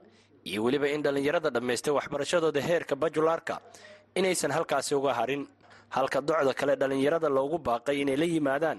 iyo 0.49 0.61
weliba 0.65 0.89
in 0.95 1.03
dhallinyarada 1.05 1.51
dhammaystay 1.51 1.93
waxbarashadooda 1.99 2.61
heerka 2.69 2.95
bajulaarka 3.03 3.55
inaysan 4.19 4.51
halkaasi 4.57 4.95
uga 4.95 5.13
harin. 5.19 5.45
Halka 5.97 6.21
docda 6.29 6.53
kale 6.55 6.75
dhallinyarada 6.81 7.29
loogu 7.37 7.59
baaqay 7.67 7.97
inay 8.03 8.17
la 8.17 8.25
yimaadaan 8.35 8.79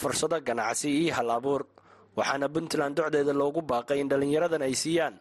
fursado 0.00 0.36
ganacsi 0.48 0.88
iyo 1.02 1.12
hal 1.18 1.30
abuur. 1.30 1.62
Waxaana 2.16 2.46
puntland 2.54 2.94
docdeeda 2.96 3.32
loogu 3.40 3.60
baaqay 3.70 3.98
in 4.02 4.08
dhallinyaradan 4.10 4.62
ay 4.62 4.74
siiyaan 4.82 5.14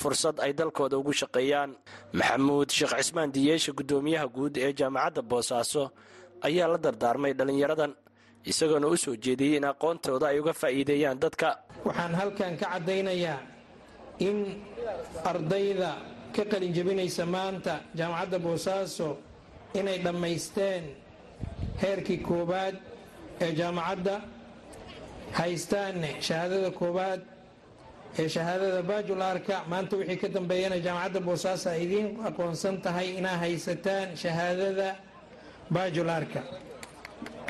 fursad 0.00 0.36
ay 0.44 0.52
dalkooda 0.58 0.96
ugu 1.00 1.12
shaqeeyaan. 1.20 1.70
Maxamuud 2.18 2.68
sheekh 2.76 2.94
cismaan 2.98 3.30
diyeesha 3.34 3.72
guddoomiyaha 3.78 4.26
guud 4.36 4.54
ee 4.56 4.72
jaamacadda 4.78 5.22
boosaaso 5.30 5.82
ayaa 6.46 6.68
la 6.72 6.78
dardaarmay 6.84 7.32
dhallinyaradan 7.38 7.92
isagoona 8.50 8.86
u 8.86 8.96
soo 8.96 9.16
jeediyey 9.24 9.56
in 9.58 9.64
aqoontooda 9.72 10.26
ay 10.30 10.38
uga 10.40 10.52
faa'iideeyaan 10.62 11.18
dadka. 11.22 11.48
Waxaan 11.86 12.14
halkan 12.20 12.52
ka 12.60 12.66
caddaynayaa 12.72 13.38
in 14.18 14.38
ardayda 15.30 15.90
ka 16.34 16.42
qalinjabinaysa 16.52 17.24
maanta 17.34 17.74
jaamacadda 17.98 18.38
boosaaso 18.46 19.08
inay 19.78 19.98
dhammaysteen 20.04 20.84
heerkii 21.82 22.18
koowaad 22.28 22.76
ee 23.44 23.52
jaamacadda 23.60 24.14
haystaanne 25.38 26.10
shahaadada 26.26 26.70
koowaad 26.80 27.20
ee 28.18 28.28
shahaadada 28.34 28.82
bajularka 28.90 29.56
maanta 29.70 29.96
wixii 29.96 30.16
ka 30.22 30.28
dambeeyana 30.36 30.78
jaamacadda 30.86 31.20
boosaaso 31.28 31.66
ay 31.74 31.80
idiin 31.86 32.08
aqoonsan 32.28 32.76
tahay 32.84 33.08
inaa 33.18 33.36
haysataan 33.42 34.08
shahaadada 34.22 34.88
bajularka 35.74 36.40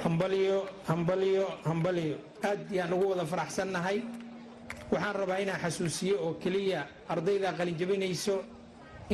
hambalyo 0.04 0.59
hambalyo 0.88 1.47
hambalyo. 1.68 2.16
Aad 2.49 2.61
yaan 2.76 2.92
ugu 2.92 3.06
wada 3.11 3.25
faraxsannahay 3.33 3.99
waxaan 4.93 5.14
rabaa 5.21 5.38
inaan 5.45 5.61
xasuusiyo 5.64 6.17
oo 6.25 6.33
keliya 6.43 6.81
ardayda 7.09 7.53
qalinjabinayso 7.59 8.37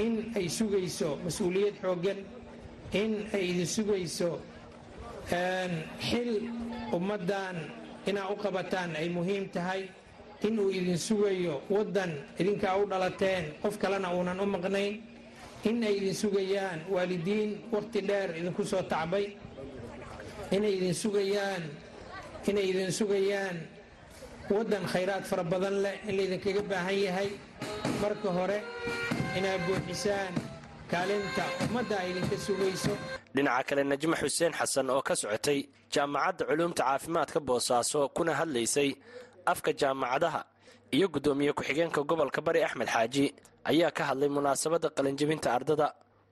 in 0.02 0.32
ay 0.38 0.46
sugayso 0.48 1.18
mas'uuliyad 1.24 1.74
xooggan 1.82 2.18
in 2.92 3.12
ay 3.34 3.44
idin 3.50 3.66
sugayso 3.66 4.30
xil 6.08 6.30
ummaddan 6.96 7.56
inaa 8.06 8.28
u 8.32 8.36
qabataan 8.36 8.90
ay 9.00 9.08
muhiim 9.08 9.46
tahay 9.54 9.82
inuu 10.46 10.70
idin 10.78 10.98
sugayo 10.98 11.60
waddan 11.70 12.12
idinkaa 12.40 12.76
u 12.82 12.84
dhalateen 12.90 13.44
qof 13.62 13.78
kalena 13.78 14.08
uunan 14.14 14.40
u 14.40 14.46
maqnayn. 14.46 14.94
In 15.68 15.84
ay 15.84 15.94
idin 16.00 16.14
sugayaan 16.16 16.80
waalidiin 16.88 17.50
wakhti 17.72 18.00
dheer 18.08 18.30
idinku 18.38 18.64
soo 18.64 18.80
tacbay. 18.82 19.26
Inay 20.50 20.72
idin 20.80 20.94
sugayaan 20.96 21.62
inay 22.48 22.66
idin 22.72 22.88
sugayaan 22.92 23.56
waddan 24.56 24.84
khayraad 24.92 25.24
fara 25.30 25.44
badan 25.52 25.76
leh 25.84 25.94
in 26.08 26.14
laydinkaga 26.18 26.62
baahan 26.70 26.98
yahay. 27.06 27.28
Marka 28.02 28.28
hore 28.36 28.58
inaad 29.38 29.60
buuxisaan 29.66 30.32
kaalinta 30.92 31.44
ummadda 31.64 31.94
ay 32.02 32.08
idinka 32.12 32.36
sugayso. 32.46 32.92
Dhinaca 33.34 33.62
kale 33.68 33.82
najmo 33.90 34.14
xuseen 34.22 34.52
xasan 34.58 34.86
oo 34.94 35.02
ka 35.08 35.14
socotay 35.20 35.58
jaamacadda 35.94 36.42
culuumta 36.48 36.82
caafimaadka 36.88 37.38
boosaaso 37.48 38.00
kuna 38.16 38.32
hadlaysay 38.40 38.90
afka 39.52 39.70
jaamacadaha 39.80 40.40
iyo 40.96 41.06
guddoomiye 41.14 41.52
ku-xigeenka 41.58 42.00
gobolka 42.10 42.40
bari 42.46 42.60
axmed 42.66 42.88
xaaji 42.94 43.24
ayaa 43.70 43.90
ka 43.96 44.02
hadlay 44.08 44.28
munaasabadda 44.36 44.88
qalinjebinta 44.96 45.48
ardada 45.56 45.86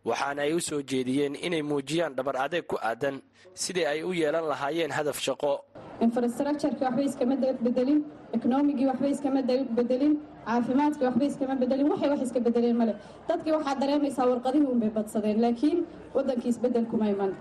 waxaana 0.05 0.43
ay 0.43 0.52
u 0.55 0.61
soo 0.61 0.81
jeediyeen 0.83 1.35
inay 1.47 1.62
muujiyaan 1.62 2.14
dhabar 2.17 2.37
adeeg 2.47 2.67
ku 2.67 2.76
aadan 2.83 3.21
sidii 3.55 3.85
ay 3.87 4.00
u 4.02 4.12
yeelan 4.12 4.45
lahaayeen 4.49 4.90
hadaf 4.90 5.19
shaqo. 5.21 5.52
Infrastructureki 6.00 6.85
waxba 6.85 7.02
iskama 7.02 7.37
bedelin 7.67 8.05
ekonomigii 8.33 8.87
waxba 8.87 9.07
iskama 9.09 9.43
bedelin 9.78 10.14
caafimaadkii 10.47 11.05
waxba 11.09 11.25
iskama 11.25 11.55
bedelin 11.62 11.88
waxay 11.93 12.09
wax 12.11 12.21
iska 12.23 12.40
bedeleen 12.40 12.76
male 12.76 12.95
dadkii 13.28 13.52
waxaad 13.57 13.78
dareemaysaa 13.83 14.26
warqadihii 14.31 14.71
unbay 14.75 14.90
badsadeen 14.97 15.40
laakiin 15.45 15.78
waddankii 16.14 16.49
isbeddel 16.55 16.87
kuma 16.87 17.09
iman. 17.11 17.33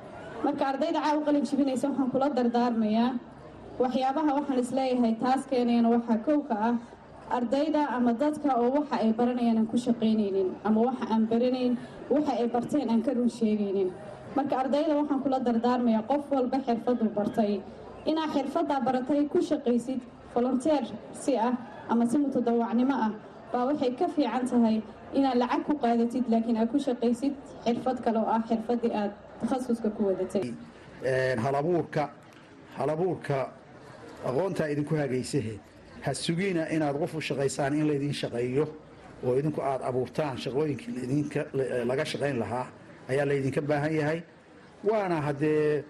Marka 0.44 0.64
ardayda 0.72 1.00
caawa 1.06 1.22
qalin 1.26 1.44
jibinaysa 1.50 1.88
waxaan 1.90 2.10
kula 2.12 2.30
dardaarmayaa 2.38 3.12
waxyaabaha 3.80 4.32
waxaan 4.38 4.60
is 4.60 4.72
leeyahay 4.78 5.14
taas 5.22 5.42
waxaa 5.96 6.18
kow 6.26 6.40
ka 6.50 6.56
ah 6.70 6.76
ardayda 7.38 7.82
ama 7.96 8.14
dadka 8.14 8.50
oo 8.62 8.70
waxa 8.78 8.96
ay 9.04 9.12
baranayaan 9.14 9.58
aan 9.58 9.68
ku 9.68 9.78
shaqaynaynin 9.78 10.50
ama 10.64 10.80
waxa 10.88 11.06
aan 11.14 11.24
baranayn 11.32 11.78
waxa 12.10 12.32
ay 12.42 12.48
barteen 12.48 12.90
aan 12.90 13.02
ka 13.04 13.12
run 13.14 13.30
sheegaynin. 13.30 13.90
Marka 14.36 14.56
ardayda 14.62 14.96
waxaan 15.00 15.20
kula 15.24 15.40
dardaarmayaa 15.40 16.04
qof 16.10 16.32
walba 16.32 16.58
xirfaduu 16.66 17.10
bartay. 17.18 17.62
Inaa 18.06 18.28
xirfaddaa 18.36 18.80
baratay 18.88 19.26
ku 19.34 19.40
shaqaysid 19.42 20.00
volonteer 20.34 20.84
si 21.14 21.38
ah 21.38 21.54
ama 21.90 22.06
si 22.10 22.18
mutadawacnimo 22.18 22.94
ah 23.08 23.12
baa 23.52 23.66
waxay 23.70 23.92
ka 24.00 24.08
fiican 24.16 24.46
tahay 24.50 24.82
inaad 25.18 25.38
lacag 25.42 25.62
ku 25.68 25.74
qaadatid 25.84 26.24
laakiin 26.32 26.58
aad 26.58 26.70
ku 26.72 26.80
shaqaysid 26.88 27.34
xirfad 27.66 27.98
kale 28.04 28.18
oo 28.20 28.30
ah 28.36 28.42
xirfaddii 28.50 28.94
aad 29.02 29.12
takhasuska 29.40 29.90
ku 29.98 30.02
wadatay. 30.10 30.54
Halabuurka 31.44 32.10
halabuurka 32.78 33.50
aqoontaa 34.26 34.68
idinku 34.74 34.96
hagaysahe 34.96 35.60
ha 36.06 36.14
sugina 36.14 36.64
inaad 36.76 36.96
qof 37.00 37.14
u 37.16 37.22
shaqaysaan 37.22 37.74
in 37.74 37.88
laydin 37.88 38.14
shaqeeyo 38.14 38.66
oo 39.26 39.34
idinku 39.40 39.62
aad 39.62 39.82
abuurtaan 39.90 40.38
shaqooyinkii 40.44 41.24
laga 41.90 42.06
shaqayn 42.12 42.38
lahaa 42.44 42.66
ayaa 43.10 43.26
laydinka 43.30 43.62
baahan 43.70 43.94
yahay. 44.00 44.20
Waana 44.88 45.18
haddee 45.28 45.84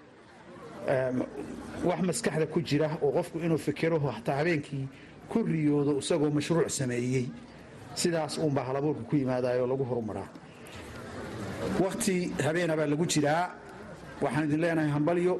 wax 1.88 2.00
maskaxda 2.08 2.46
ku 2.52 2.60
jira 2.68 2.88
oo 3.02 3.10
qofku 3.16 3.38
inuu 3.44 3.58
fikiro 3.58 3.98
hataa 3.98 4.36
habeenkii 4.40 4.84
ku 5.30 5.38
riyoodo 5.44 5.98
isagoo 5.98 6.30
mashruuc 6.30 6.68
sameeyey 6.78 7.26
sidaas 7.94 8.38
uunbaa 8.38 8.64
halabuurka 8.68 9.02
ku 9.08 9.16
yimaadayo 9.16 9.66
lagu 9.66 9.84
horumaraa. 9.84 10.28
Wakhti 11.84 12.32
habeenabaa 12.44 12.86
lagu 12.86 13.06
jiraa. 13.06 13.44
Waxaan 14.22 14.44
idin 14.44 14.60
leenahay 14.60 14.90
hambalyo 14.90 15.34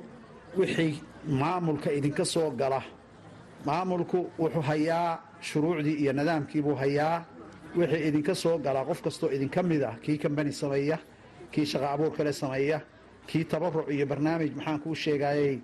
wixii 0.59 1.01
maamulka 1.41 1.89
idinka 1.93 2.25
soo 2.25 2.51
gala. 2.51 2.83
Maamulku 3.67 4.19
wuxuu 4.39 4.61
hayaa 4.71 5.19
shuruucdii 5.41 5.95
iyo 6.03 6.13
nidaamkiibuu 6.13 6.75
hayaa 6.75 7.25
wixii 7.77 8.09
idinka 8.09 8.35
soo 8.35 8.59
galaa 8.59 8.85
qof 8.85 9.01
kastoo 9.03 9.31
idinka 9.37 9.63
mid 9.63 9.83
ah 9.83 9.95
kii 10.05 10.19
kambani 10.19 10.53
sameeya 10.53 10.99
kii 11.53 11.67
shaqa 11.67 11.91
abuur 11.95 12.13
kale 12.17 12.33
sameeya 12.33 12.81
kii 13.27 13.45
tabaruc 13.45 13.89
iyo 13.91 14.07
barnaamij 14.07 14.53
maxaan 14.57 14.81
kuu 14.81 14.95
sheegayey 14.95 15.59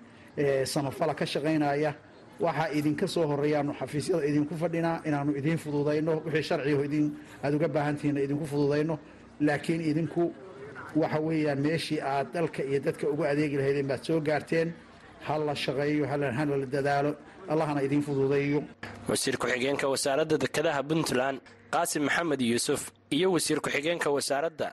samafala 0.65 1.13
ka 1.15 1.25
shaqaynaya 1.25 1.93
waxaa 2.39 2.69
idinka 2.77 3.07
soo 3.07 3.27
horeeyaanu 3.27 3.73
xafiisyada 3.79 4.25
idinku 4.25 4.55
fadhinaa 4.57 5.01
inaanu 5.07 5.31
idiin 5.39 5.57
fududayno 5.57 6.21
wixii 6.25 6.43
sharcigaho 6.49 6.83
idin 6.83 7.05
aada 7.43 7.55
uga 7.57 7.67
baahantihiinna 7.67 8.21
idinku 8.25 8.45
fududayno 8.45 8.99
laakiin 9.39 9.81
idinku 9.91 10.23
waxa 10.95 11.19
weeyaan 11.19 11.59
meeshii 11.65 11.99
aad 12.01 12.27
dalka 12.33 12.63
iyo 12.63 12.79
dadka 12.79 13.05
ugu 13.09 13.23
adeegi 13.31 13.57
lahaydeen 13.57 13.87
baad 13.87 14.03
soo 14.07 14.19
gaarteen 14.21 14.73
ha 15.27 15.37
la 15.37 15.55
shaqeeyo 15.55 16.05
hana 16.07 16.57
dadaalo 16.75 17.11
allahna 17.47 17.81
idiin 17.81 18.01
fududeeyo. 18.01 18.63
Wasiir 19.09 19.37
ku-xigeenka 19.37 19.87
wasaaradda 19.93 20.37
dekedaha 20.43 20.81
puntland 20.83 21.39
qaasim 21.75 22.03
maxamed 22.07 22.41
yuusuf 22.51 22.81
iyo 23.15 23.27
wasiir 23.35 23.59
ku-xigeenka 23.65 24.09
wasaaradda 24.17 24.69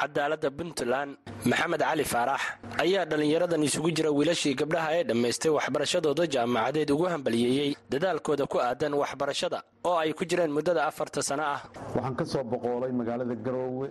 cadaaladda 0.00 0.48
puntland 0.58 1.10
maxamed 1.50 1.80
cali 1.88 2.04
faarax 2.12 2.42
ayaa 2.84 3.04
dhallinyaradan 3.10 3.62
isugu 3.68 3.90
jira 3.96 4.10
wiilashii 4.18 4.54
gabdhaha 4.60 4.88
ee 4.98 5.04
dhammaystay 5.08 5.50
waxbarashadooda 5.56 6.24
jaamacadeed 6.34 6.90
ugu 6.94 7.04
hambaliyeeyey 7.14 7.70
dadaalkooda 7.92 8.44
ku 8.52 8.56
aadan 8.68 8.92
waxbarashada 9.02 9.58
oo 9.88 9.96
ay 10.04 10.12
ku 10.18 10.24
jireen 10.30 10.52
muddada 10.56 10.80
afarta 10.90 11.20
sano 11.28 11.44
ah. 11.54 11.60
Waxaan 11.94 12.14
ka 12.20 12.24
soo 12.32 12.44
boqoolay 12.52 12.92
magaalada 13.00 13.34
garoowe 13.46 13.88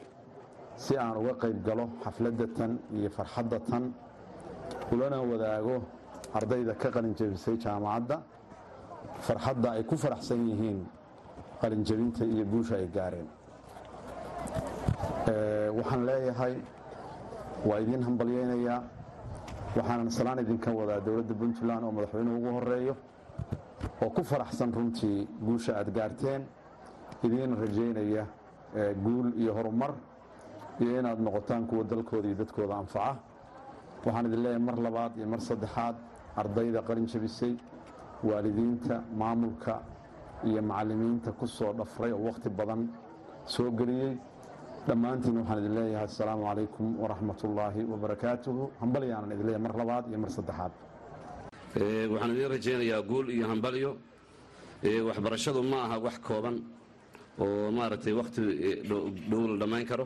si 0.84 0.98
aan 1.01 1.13
uga 1.22 1.34
qayb 1.44 1.58
galo 1.68 1.86
xafladda 2.04 2.46
tan 2.58 2.72
iyo 2.98 3.10
farxadda 3.18 3.58
tan 3.70 3.84
ulana 4.94 5.18
wadaago 5.32 5.75
ardayda 6.38 6.74
ka 6.82 6.88
qalinjabisay 6.96 7.56
jaamacadda. 7.63 8.18
Farxadda 9.28 9.68
ay 9.78 9.84
ku 9.89 9.96
faraxsan 10.04 10.42
yihiin 10.50 10.80
qalinjabinta 11.62 12.24
iyo 12.25 12.46
guusha 12.46 12.75
ay 12.75 12.88
gaareen. 12.88 13.28
Waxaan 15.78 16.06
leeyahay 16.06 16.56
waa 17.66 17.80
idiin 17.80 18.04
hambalyaynayaa 18.04 18.82
waxaanan 19.78 20.12
salaan 20.12 20.39
idinka 20.39 20.72
wadaa 20.72 21.00
dowladda 21.06 21.34
puntland 21.36 21.84
oo 21.84 21.92
madaxweynuhu 21.92 22.38
ugu 22.38 22.50
horeeyo 22.58 22.96
oo 24.01 24.10
ku 24.10 24.24
faraxsan 24.24 24.74
runtii 24.74 25.28
guusha 25.46 25.72
aad 25.80 25.89
gaarteen 25.98 26.42
idiin 27.24 27.58
rajaynaya 27.62 28.25
guul 29.04 29.28
iyo 29.42 29.54
horumar 29.54 29.94
iyo 30.80 31.00
inaad 31.00 31.20
noqotaan 31.20 31.68
kuwa 31.68 31.84
dalkooda 31.84 32.28
iyo 32.28 32.38
dadkooda 32.38 32.75
anfaca. 32.75 33.16
Waxaan 34.06 34.25
idin 34.25 34.42
leeyahay 34.44 34.63
mar 34.66 34.78
labaad 34.86 35.18
iyo 35.18 35.28
mar 35.28 35.39
saddexaad 35.42 35.96
ardayda 36.36 36.82
qalin 36.82 37.06
jabisay 37.08 37.54
waalidiinta 38.24 39.04
maamulka 39.18 39.82
iyo 40.48 40.62
macallimiinta 40.69 41.31
ku 41.39 41.46
soo 41.48 41.72
dhafray 41.79 42.12
oo 42.13 42.24
wakhti 42.29 42.50
badan 42.50 42.81
soo 43.46 43.69
geliyey. 43.79 44.13
Dhammaantiin 44.88 45.36
waxaan 45.39 45.60
idin 45.62 45.74
leeyahay 45.77 46.05
assalaamu 46.10 46.43
calaykum 46.50 46.86
waraxmat 47.01 47.39
ullaahi 47.48 47.81
wabarakaatuhu 47.91 48.62
hambalyaanan 48.81 49.31
idin 49.36 49.46
leeyahay 49.48 49.63
mar 49.67 49.74
labaad 49.81 50.03
iyo 50.10 50.17
mar 50.24 50.31
saddexaad. 50.38 50.74
Waxaan 52.12 52.31
idiin 52.34 52.50
rajaynayaa 52.55 53.01
guul 53.10 53.27
iyo 53.36 53.46
hambalyo 53.51 53.91
waxbarashadu 55.08 55.62
ma 55.72 55.77
aha 55.86 55.98
wax 56.05 56.17
kooban 56.27 56.55
oo 57.43 57.72
maaragtay 57.77 58.13
wakhti 58.19 58.41
dhow 59.29 59.43
la 59.51 59.55
dhammayn 59.62 59.86
karo. 59.91 60.05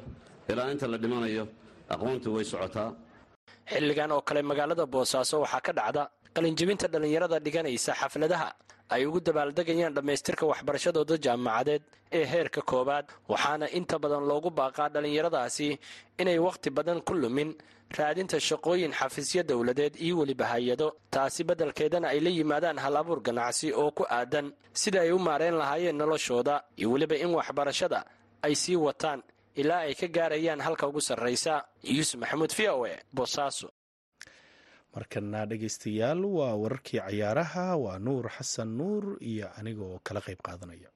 Ilaa 0.50 0.72
inta 0.74 0.88
la 0.88 0.98
dhimanayo 0.98 1.46
aqoontu 1.94 2.28
way 2.36 2.44
socotaa. 2.52 2.90
Xilligan 3.72 4.12
oo 4.12 4.22
kale 4.28 4.42
magaalada 4.42 4.86
boosaaso 4.94 5.36
waxaa 5.46 5.62
ka 5.68 5.72
dhacda 5.80 6.04
qalinjebinta 6.36 6.88
dhallinyarada 6.94 7.38
dhiganaysa 7.46 7.92
xafladaha 8.02 8.48
ay 8.90 9.06
ugu 9.06 9.20
dabaaldegayaan 9.28 9.94
dhammaystirka 9.98 10.46
waxbarashadooda 10.52 11.18
jaamacadeed 11.26 11.84
ee 12.12 12.26
heerka 12.34 12.62
koowaad 12.62 13.06
waxaana 13.32 13.68
inta 13.78 13.96
badan 14.04 14.24
loogu 14.30 14.50
baaqaa 14.50 14.90
dhallinyaradaasi 14.94 15.68
inay 16.22 16.40
wakhti 16.48 16.70
badan 16.70 17.02
ku 17.02 17.14
lumin 17.14 17.50
raadinta 17.98 18.38
shaqooyin 18.40 18.94
xafiisyo 19.00 19.44
dowladeed 19.44 19.94
iyo 20.06 20.16
weliba 20.20 20.46
hay'ado. 20.54 20.88
Taasi 21.14 21.44
beddelkeedana 21.44 22.08
ay 22.14 22.20
la 22.26 22.30
yimaadaan 22.30 22.78
hal 22.84 22.96
abuur 22.98 23.20
ganacsi 23.28 23.68
oo 23.74 23.92
ku 23.92 24.04
aadan 24.10 24.48
sida 24.74 25.02
ay 25.02 25.12
u 25.12 25.20
maareen 25.20 25.56
lahaayeen 25.62 25.98
noloshooda 25.98 26.64
iyo 26.78 26.92
weliba 26.92 27.16
in 27.16 27.32
waxbarashada 27.38 28.00
ay 28.46 28.56
sii 28.56 28.76
wataan 28.76 29.22
ilaa 29.56 29.86
ay 29.88 29.94
ka 29.96 30.08
gaarayaan 30.08 30.62
halka 30.66 30.88
ugu 30.88 31.02
sarraysa. 31.02 31.54
Yuusuf 31.84 32.20
maxamuud 32.22 32.52
v 32.58 32.68
o 32.70 32.86
e 32.88 32.94
boosaaso 33.14 33.68
markana 34.96 35.42
dhegaystayaal 35.52 36.22
waa 36.38 36.56
wararkii 36.64 37.00
cayaaraha 37.06 37.66
waa 37.84 37.98
nuur 38.08 38.26
xasan 38.36 38.70
nuur 38.80 39.04
iyo 39.32 39.48
aniga 39.60 39.84
oo 39.92 40.00
kala 40.08 40.22
qayb 40.28 40.40
qaadanaya. 40.48 40.90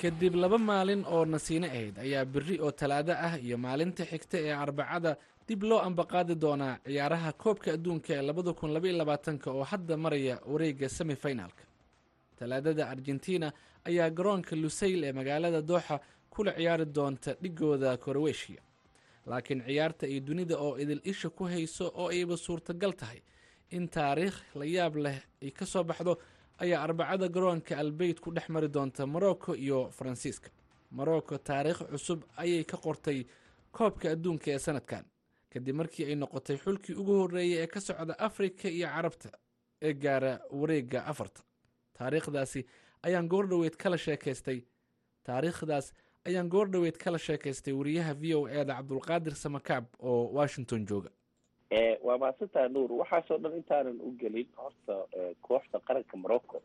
Kadib 0.00 0.34
laba 0.42 0.58
maalin 0.68 1.02
oo 1.14 1.24
nasiino 1.32 1.66
ahayd 1.66 1.96
ayaa 2.04 2.24
beri 2.32 2.56
oo 2.64 2.70
talaado 2.80 3.12
ah 3.26 3.34
iyo 3.46 3.56
maalinta 3.64 4.02
xigta 4.10 4.36
ee 4.46 4.54
arbacada 4.64 5.10
dib 5.48 5.62
loo 5.70 5.80
ambaqaadi 5.88 6.34
doonaa 6.42 6.74
ciyaaraha 6.86 7.30
koobka 7.42 7.68
adduunka 7.76 8.10
ee 8.16 8.22
oo 9.56 9.64
hadda 9.70 9.94
maraya 10.04 10.34
wareegga 10.52 10.88
semifinalka 10.98 11.62
talaadada 12.38 12.88
argentina 12.94 13.48
ayaa 13.88 14.10
garoonka 14.18 14.56
lusayl 14.62 15.04
ee 15.08 15.12
magaalada 15.18 15.60
dooxa 15.70 15.96
kula 16.34 16.52
ciyaari 16.58 16.84
doonta 16.96 17.30
dhigooda 17.42 17.96
koroweshiya 18.04 18.62
laakiin 19.30 19.60
ciyaarta 19.66 20.04
iyo 20.12 20.20
dunida 20.28 20.56
oo 20.58 20.78
idil 20.82 21.00
isha 21.04 21.28
ku 21.30 21.44
hayso 21.44 21.86
oo 21.94 22.08
ayba 22.14 22.36
suurtagal 22.36 22.92
tahay 23.00 23.20
in 23.76 23.88
taariikh 23.88 24.38
la 24.54 24.64
yaab 24.64 24.94
leh 25.04 25.18
ay 25.42 25.50
ka 25.50 25.66
soo 25.66 25.84
baxdo 25.84 26.18
ayaa 26.58 26.82
arbacada 26.86 27.28
garoonka 27.28 27.72
albeyt 27.82 28.20
ku 28.20 28.30
dhex 28.36 28.46
mari 28.48 28.68
doonta 28.68 29.06
morocco 29.06 29.54
iyo 29.54 29.90
faransiiska. 29.96 30.48
Morocco 30.90 31.38
taariikh 31.38 31.80
cusub 31.92 32.20
ayay 32.36 32.64
ka 32.64 32.76
qortay 32.76 33.18
koobka 33.76 34.06
adduunka 34.14 34.48
ee 34.54 34.58
sanadkan 34.66 35.04
kadib 35.52 35.76
markii 35.80 36.04
ay 36.08 36.14
noqotay 36.22 36.56
xulkii 36.64 36.94
ugu 37.00 37.12
horreeyay 37.20 37.62
ee 37.62 37.66
ka 37.66 37.80
socda 37.80 38.14
afrika 38.18 38.68
iyo 38.68 38.88
carabta 38.94 39.28
ee 39.82 39.92
gaara 40.04 40.32
wareegga 40.60 41.04
afarta 41.12 41.40
taariikhdaasi 41.98 42.66
ayaan 43.02 43.28
goordhoweyd 43.28 43.76
kala 43.76 43.96
sheekaystay. 43.98 44.60
Taariikhdaas 45.26 45.92
ayaan 46.28 46.48
goordhoweyd 46.48 46.96
kala 47.04 47.18
sheekaystay 47.18 47.72
wariyaha 47.74 48.14
v 48.20 48.34
o 48.34 48.46
e 48.48 48.64
cabdulqaadir 48.64 49.34
samakaab 49.34 49.84
oo 49.98 50.30
washington 50.38 50.86
jooga. 50.86 51.10
Waa 52.02 52.18
mahadsantaha 52.18 52.68
nuur 52.68 52.92
waxaasoo 53.02 53.38
dhan 53.38 53.56
intaanan 53.60 53.98
u 54.00 54.12
gelin 54.20 54.48
horta 54.56 54.94
kooxda 55.42 55.78
qaranka 55.88 56.16
morocco 56.16 56.62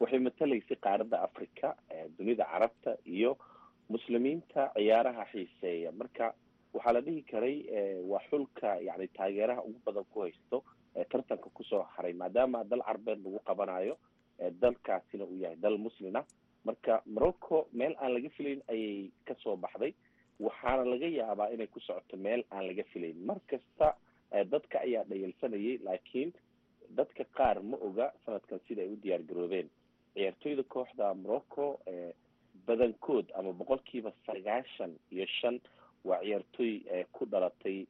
waxay 0.00 0.18
matalaysay 0.18 0.76
qaaradda 0.86 1.22
africa 1.22 1.74
dunida 2.18 2.44
carabta 2.52 2.96
iyo 3.06 3.36
muslimiinta 3.88 4.70
ciyaaraha 4.74 5.24
xiiseeya. 5.32 5.92
Marka 5.92 6.34
waxaa 6.74 6.92
la 6.92 7.00
dhihi 7.00 7.22
karay 7.30 7.56
waa 8.10 8.22
xulka 8.30 8.76
yani 8.88 9.08
taageeraha 9.08 9.62
ugu 9.62 9.80
badan 9.86 10.04
ku 10.12 10.20
haysto 10.24 10.64
tartanka 11.10 11.48
ku 11.54 11.62
soo 11.64 11.82
haray 11.96 12.12
maadaama 12.12 12.64
dal 12.64 12.82
carbeed 12.82 13.18
lagu 13.24 13.38
qabanayo 13.46 13.96
dalkaasina 14.60 15.24
uu 15.24 15.36
yahay 15.42 15.56
dal 15.56 15.78
muslina 15.78 16.24
marka 16.64 17.02
morocco 17.06 17.68
meel 17.72 17.94
aan 18.00 18.12
laga 18.14 18.28
filayn 18.36 18.62
ayay 18.68 19.10
ka 19.24 19.34
soo 19.42 19.56
baxday. 19.56 19.94
Waxaana 20.40 20.84
laga 20.84 21.06
yaabaa 21.06 21.50
inay 21.54 21.66
ku 21.66 21.80
socoto 21.80 22.16
meel 22.16 22.42
aan 22.50 22.66
laga 22.66 22.84
filayn. 22.92 23.16
Mar 23.26 23.38
kasta 23.46 23.94
dadka 24.52 24.80
ayaa 24.80 25.04
dhayalsanayay 25.04 25.78
laakiin 25.84 26.32
dadka 26.96 27.24
qaar 27.36 27.62
ma 27.62 27.76
oga 27.80 28.12
sanadkan 28.24 28.60
sida 28.68 28.82
ay 28.82 28.88
u 28.92 28.96
diyaar 29.02 29.22
garoobeen. 29.28 29.68
Ciyaartoyda 30.14 30.62
kooxda 30.62 31.14
morocco 31.14 31.80
badankood 32.66 33.30
ama 33.38 33.52
boqolkiiba 33.52 34.12
sagaashan 34.26 34.92
iyo 35.12 35.26
shan 35.40 35.60
waa 36.04 36.20
ciyaartoy 36.22 36.72
ku 37.12 37.26
dhalatay 37.26 37.86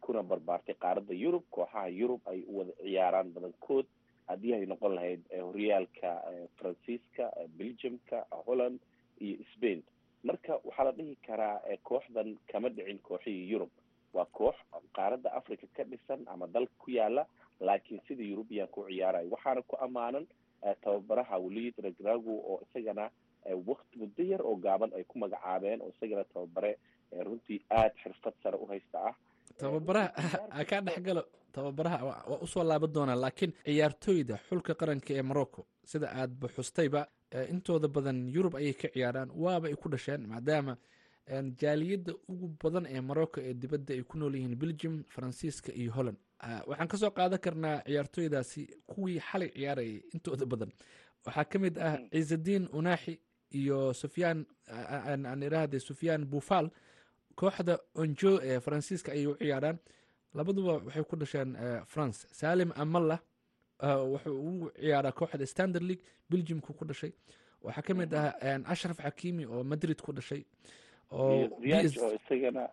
kuna 0.00 0.22
barbaartay 0.22 0.74
qaaradda 0.74 1.14
yurub. 1.14 1.42
Kooxaha 1.50 1.88
yurub 1.88 2.20
ay 2.28 2.44
u 2.48 2.58
wada 2.58 2.72
ciyaaraan 2.82 3.32
badankood 3.34 3.86
haddii 4.28 4.54
ay 4.54 4.66
noqon 4.66 4.94
lahayd 4.94 5.22
horyaalka 5.40 6.10
faransiiska 6.56 7.30
belgiumka 7.58 8.26
holland 8.46 8.80
iyo 9.20 9.36
spain. 9.54 9.82
Marka 10.24 10.60
waxaa 10.64 10.84
la 10.84 10.92
dhihi 10.92 11.16
karaa 11.26 11.60
kooxdan 11.82 12.36
kama 12.52 12.68
dhicin 12.68 12.98
kooxihii 12.98 13.50
yurub. 13.50 13.70
Waa 14.12 14.24
koox 14.24 14.56
qaaradda 14.96 15.32
africa 15.32 15.66
ka 15.76 15.84
dhisan 15.84 16.24
ama 16.26 16.46
dal 16.46 16.66
ku 16.78 16.90
yaalla 16.90 17.26
laakiin 17.60 18.00
sida 18.08 18.22
eurubian 18.22 18.68
ku 18.68 18.84
ciyaarayo 18.88 19.30
waxaana 19.30 19.62
ku 19.62 19.76
ammaanan 19.80 20.26
tababaraha 20.82 21.38
walid 21.38 21.74
regrago 21.78 22.32
oo 22.50 22.60
isagana 22.66 23.10
wakti 23.66 23.98
muddo 23.98 24.22
yar 24.22 24.42
oo 24.42 24.56
gaaban 24.56 24.92
ay 24.96 25.04
ku 25.04 25.18
magacaabeen 25.18 25.80
oo 25.80 25.92
isagana 25.94 26.24
tababare 26.24 26.78
runtii 27.12 27.60
aada 27.70 27.94
xirfad 28.02 28.34
sare 28.42 28.56
u 28.58 28.66
haysta 28.66 28.98
ah. 29.08 29.14
Tababaraha 29.58 30.64
kaa 30.70 30.80
dhexgalo 30.80 31.22
tababaraha 31.56 31.98
waa 32.08 32.38
u 32.44 32.46
soo 32.52 32.64
laaban 32.70 32.92
doonaa 32.94 33.16
laakiin 33.24 33.52
ciyaartooyda 33.64 34.36
xulka 34.48 34.72
qaranka 34.80 35.10
ee 35.18 35.22
morocco 35.30 35.60
sida 35.90 36.06
aadba 36.20 36.46
xustayba 36.56 37.00
intooda 37.54 37.88
badan 37.96 38.18
yurub 38.34 38.54
ayay 38.60 38.74
ka 38.82 38.88
ciyaaraan 38.94 39.30
waaba 39.44 39.66
ay 39.70 39.74
ku 39.82 39.88
dhasheen 39.94 40.22
maadaama 40.32 40.74
jaaliyadda 41.62 42.12
ugu 42.32 42.46
badan 42.62 42.86
ee 42.94 43.00
morocco 43.00 43.38
ee 43.48 43.54
dibadda 43.62 43.94
ay 43.94 44.02
ku 44.02 44.18
nool 44.18 44.34
yihiin 44.34 44.56
belgium 44.62 45.02
faransiiska 45.14 45.72
iyo 45.72 45.92
holland. 45.92 46.18
Waxaan 46.66 46.88
ka 46.88 46.96
soo 46.96 47.10
qaadan 47.10 47.38
karnaa 47.44 47.82
ciyaartooydaasi 47.86 48.62
kuwii 48.86 49.20
xalay 49.28 49.50
ciyaarayay 49.56 49.96
intooda 50.14 50.46
badan. 50.46 50.70
Waxaa 51.26 51.44
ka 51.44 51.58
mid 51.58 51.78
ah 51.78 51.98
ciisadiin 52.12 52.68
unaaxi 52.72 53.14
iyo 53.50 53.92
sufyaan 53.94 54.46
aan 55.26 55.42
irahde 55.42 55.80
sufyaan 55.80 56.24
bufal 56.26 56.70
kooxda 57.34 57.78
onjo 57.94 58.32
ee 58.42 58.60
faransiiska 58.60 59.12
ayay 59.12 59.26
u 59.26 59.34
ciyaaraan 59.40 59.78
labaduba 60.36 60.72
waxay 60.86 61.04
ku 61.04 61.16
dhasheen 61.16 61.50
france. 61.86 62.26
Salim 62.40 62.70
amalla 62.76 63.18
wuxuu 64.12 64.36
ugu 64.48 64.70
ciyaaraa 64.80 65.12
kooxda 65.12 65.46
standard 65.46 65.82
league. 65.88 66.04
Belgiumku 66.30 66.72
ku 66.78 66.84
dhashay. 66.84 67.12
Waxaa 67.62 67.82
ka 67.82 67.94
mid 67.94 68.14
ah 68.14 68.32
ashraf 68.72 68.98
xakimi 69.04 69.44
oo 69.46 69.62
madrid 69.64 70.00
ku 70.02 70.12
dhashay. 70.12 70.42
Oo 71.10 71.48
isagana 72.18 72.68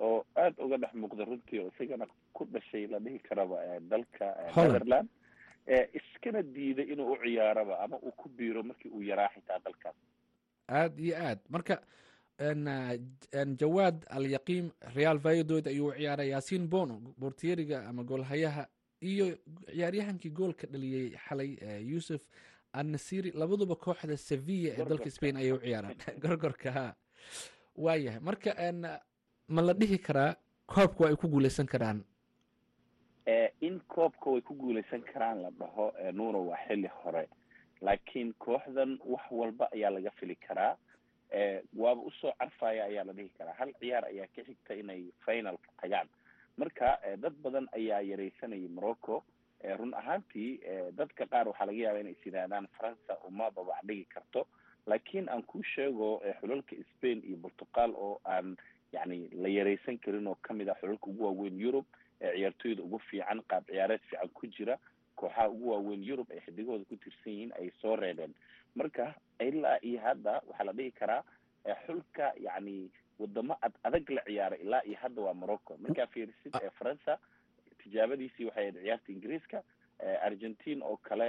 oo 0.00 0.24
aada 0.36 0.62
uga 0.64 0.76
dhex 0.82 0.92
muuqda 0.94 1.24
runtii 1.24 1.58
oo 1.60 1.70
isagana 1.74 2.06
ku 2.32 2.44
dhashay 2.44 2.86
la 2.86 2.98
dhihi 2.98 3.18
karaba 3.28 3.56
dalka 3.90 4.26
netherland 4.56 5.08
iskana 5.98 6.42
diiday 6.42 6.86
inuu 6.92 7.12
u 7.12 7.16
ciyaaraba 7.22 7.78
ama 7.84 7.96
uu 8.06 8.12
ku 8.20 8.28
biiro 8.28 8.62
markii 8.62 8.90
uu 8.90 9.02
yaraa 9.02 9.28
xitaa 9.34 9.58
dalkaas. 9.64 9.96
Aada 10.68 11.02
iyo 11.02 11.14
aad. 11.16 11.38
Marka 11.48 11.74
jawaad 13.56 14.04
alyaqiim 14.10 14.70
real 14.94 15.18
vayadood 15.18 15.66
ayuu 15.68 15.88
u 15.88 15.92
ciyaaray 15.92 16.28
yaasiin 16.28 16.68
bono 16.68 17.00
bortieriga 17.18 17.88
ama 17.88 18.02
goolhayaha 18.02 18.66
iyo 19.00 19.36
ciyaaryahankii 19.66 20.30
goolka 20.30 20.66
dhaliyey 20.66 21.16
xalay 21.28 21.56
yuusuf 21.90 22.22
annasiri 22.72 23.30
labaduba 23.30 23.76
kooxda 23.76 24.16
sevilla 24.16 24.74
ee 24.78 24.84
dalka 24.84 25.10
spain 25.10 25.36
ayay 25.36 25.52
u 25.52 25.58
ciyaaraan 25.58 25.96
gorgorka 26.22 26.72
ha. 26.72 26.94
Waayahay 27.76 28.20
marka 28.20 28.50
ma 29.48 29.62
la 29.62 29.72
dhihi 29.72 29.98
karaa 29.98 30.34
koobka 30.66 31.08
ay 31.08 31.16
ku 31.16 31.28
guuleysan 31.28 31.66
karaan? 31.66 32.04
In 33.60 33.80
koobka 33.88 34.30
way 34.30 34.40
ku 34.40 34.54
guuleysan 34.54 35.02
karaan 35.12 35.42
la 35.42 35.50
dhaho 35.50 35.92
nuuro 36.12 36.46
waa 36.46 36.58
xilli 36.68 36.88
hore. 36.88 37.28
Laakiin 37.80 38.34
kooxdan 38.38 38.98
wax 39.04 39.22
walba 39.30 39.68
ayaa 39.72 39.90
laga 39.90 40.10
fili 40.10 40.36
karaa 40.36 40.76
waaba 41.76 42.00
u 42.02 42.10
soo 42.20 42.32
carfaya 42.38 42.84
ayaa 42.84 43.04
la 43.04 43.12
dhihi 43.12 43.28
karaa. 43.38 43.54
Hal 43.58 43.72
ciyaar 43.80 44.04
ayaa 44.04 44.26
ka 44.36 44.42
xigta 44.44 44.74
inay 44.74 45.04
finalka 45.24 45.70
tagaan. 45.82 46.08
Marka 46.56 46.98
dad 47.18 47.34
badan 47.42 47.68
ayaa 47.72 48.00
yaraysanayay 48.02 48.68
morocco. 48.68 49.24
Run 49.78 49.94
ahaantii 49.94 50.60
dadka 50.96 51.26
qaar 51.26 51.48
waxaa 51.48 51.66
laga 51.66 51.78
yaaba 51.84 52.00
inay 52.00 52.12
is 52.12 52.26
yidhaahdaan 52.26 52.68
faransa 52.78 53.18
uma 53.28 53.50
babac 53.50 53.80
dhigi 53.86 54.04
karto. 54.14 54.46
Laakiin 54.86 55.28
aan 55.28 55.42
kuu 55.42 55.62
sheego 55.74 56.20
xulalka 56.40 56.76
spain 56.92 57.22
iyo 57.24 57.36
portugal 57.42 57.90
oo 57.96 58.20
aan 58.24 58.56
yani 58.92 59.28
la 59.32 59.48
yaraysan 59.48 59.98
karin 59.98 60.26
oo 60.26 60.36
ka 60.42 60.54
mid 60.54 60.68
ah 60.68 60.76
xulalka 60.80 61.06
ugu 61.10 61.24
waaweyn 61.24 61.58
yurub 61.60 61.86
ciyaartooyda 62.20 62.82
ugu 62.82 62.98
fiican 63.10 63.40
qaab 63.48 63.64
ciyaareed 63.66 64.00
fiican 64.10 64.28
ku 64.28 64.46
jira 64.46 64.76
kooxaha 65.16 65.48
ugu 65.48 65.70
waaweyn 65.72 66.04
yurub 66.04 66.28
ay 66.30 66.40
xidigahooda 66.44 66.84
ku 66.84 66.96
tirsan 66.96 67.32
yihiin 67.32 67.52
ay 67.58 67.70
soo 67.80 67.96
reebeen 67.96 68.34
marka 68.74 69.14
ilaa 69.48 69.78
iyo 69.82 70.00
hadda 70.06 70.32
waxaa 70.48 70.64
la 70.68 70.72
dhihi 70.72 70.90
karaa 71.00 71.22
xulka 71.86 72.32
yani 72.46 72.90
wadamo 73.18 73.56
ad 73.66 73.72
adag 73.88 74.10
la 74.16 74.22
ciyaara 74.28 74.56
ilaa 74.56 74.82
iyo 74.88 74.96
hadda 75.02 75.22
waa 75.22 75.34
morocco. 75.34 75.76
Markaa 75.82 76.06
fiirisid 76.06 76.52
faransa 76.78 77.18
tijaabadiisii 77.82 78.44
waxay 78.44 78.62
ahayd 78.68 78.76
ciyaarta 78.82 79.12
ingiriiska 79.12 79.62
argentine 80.22 80.82
oo 80.84 80.96
kale 80.96 81.28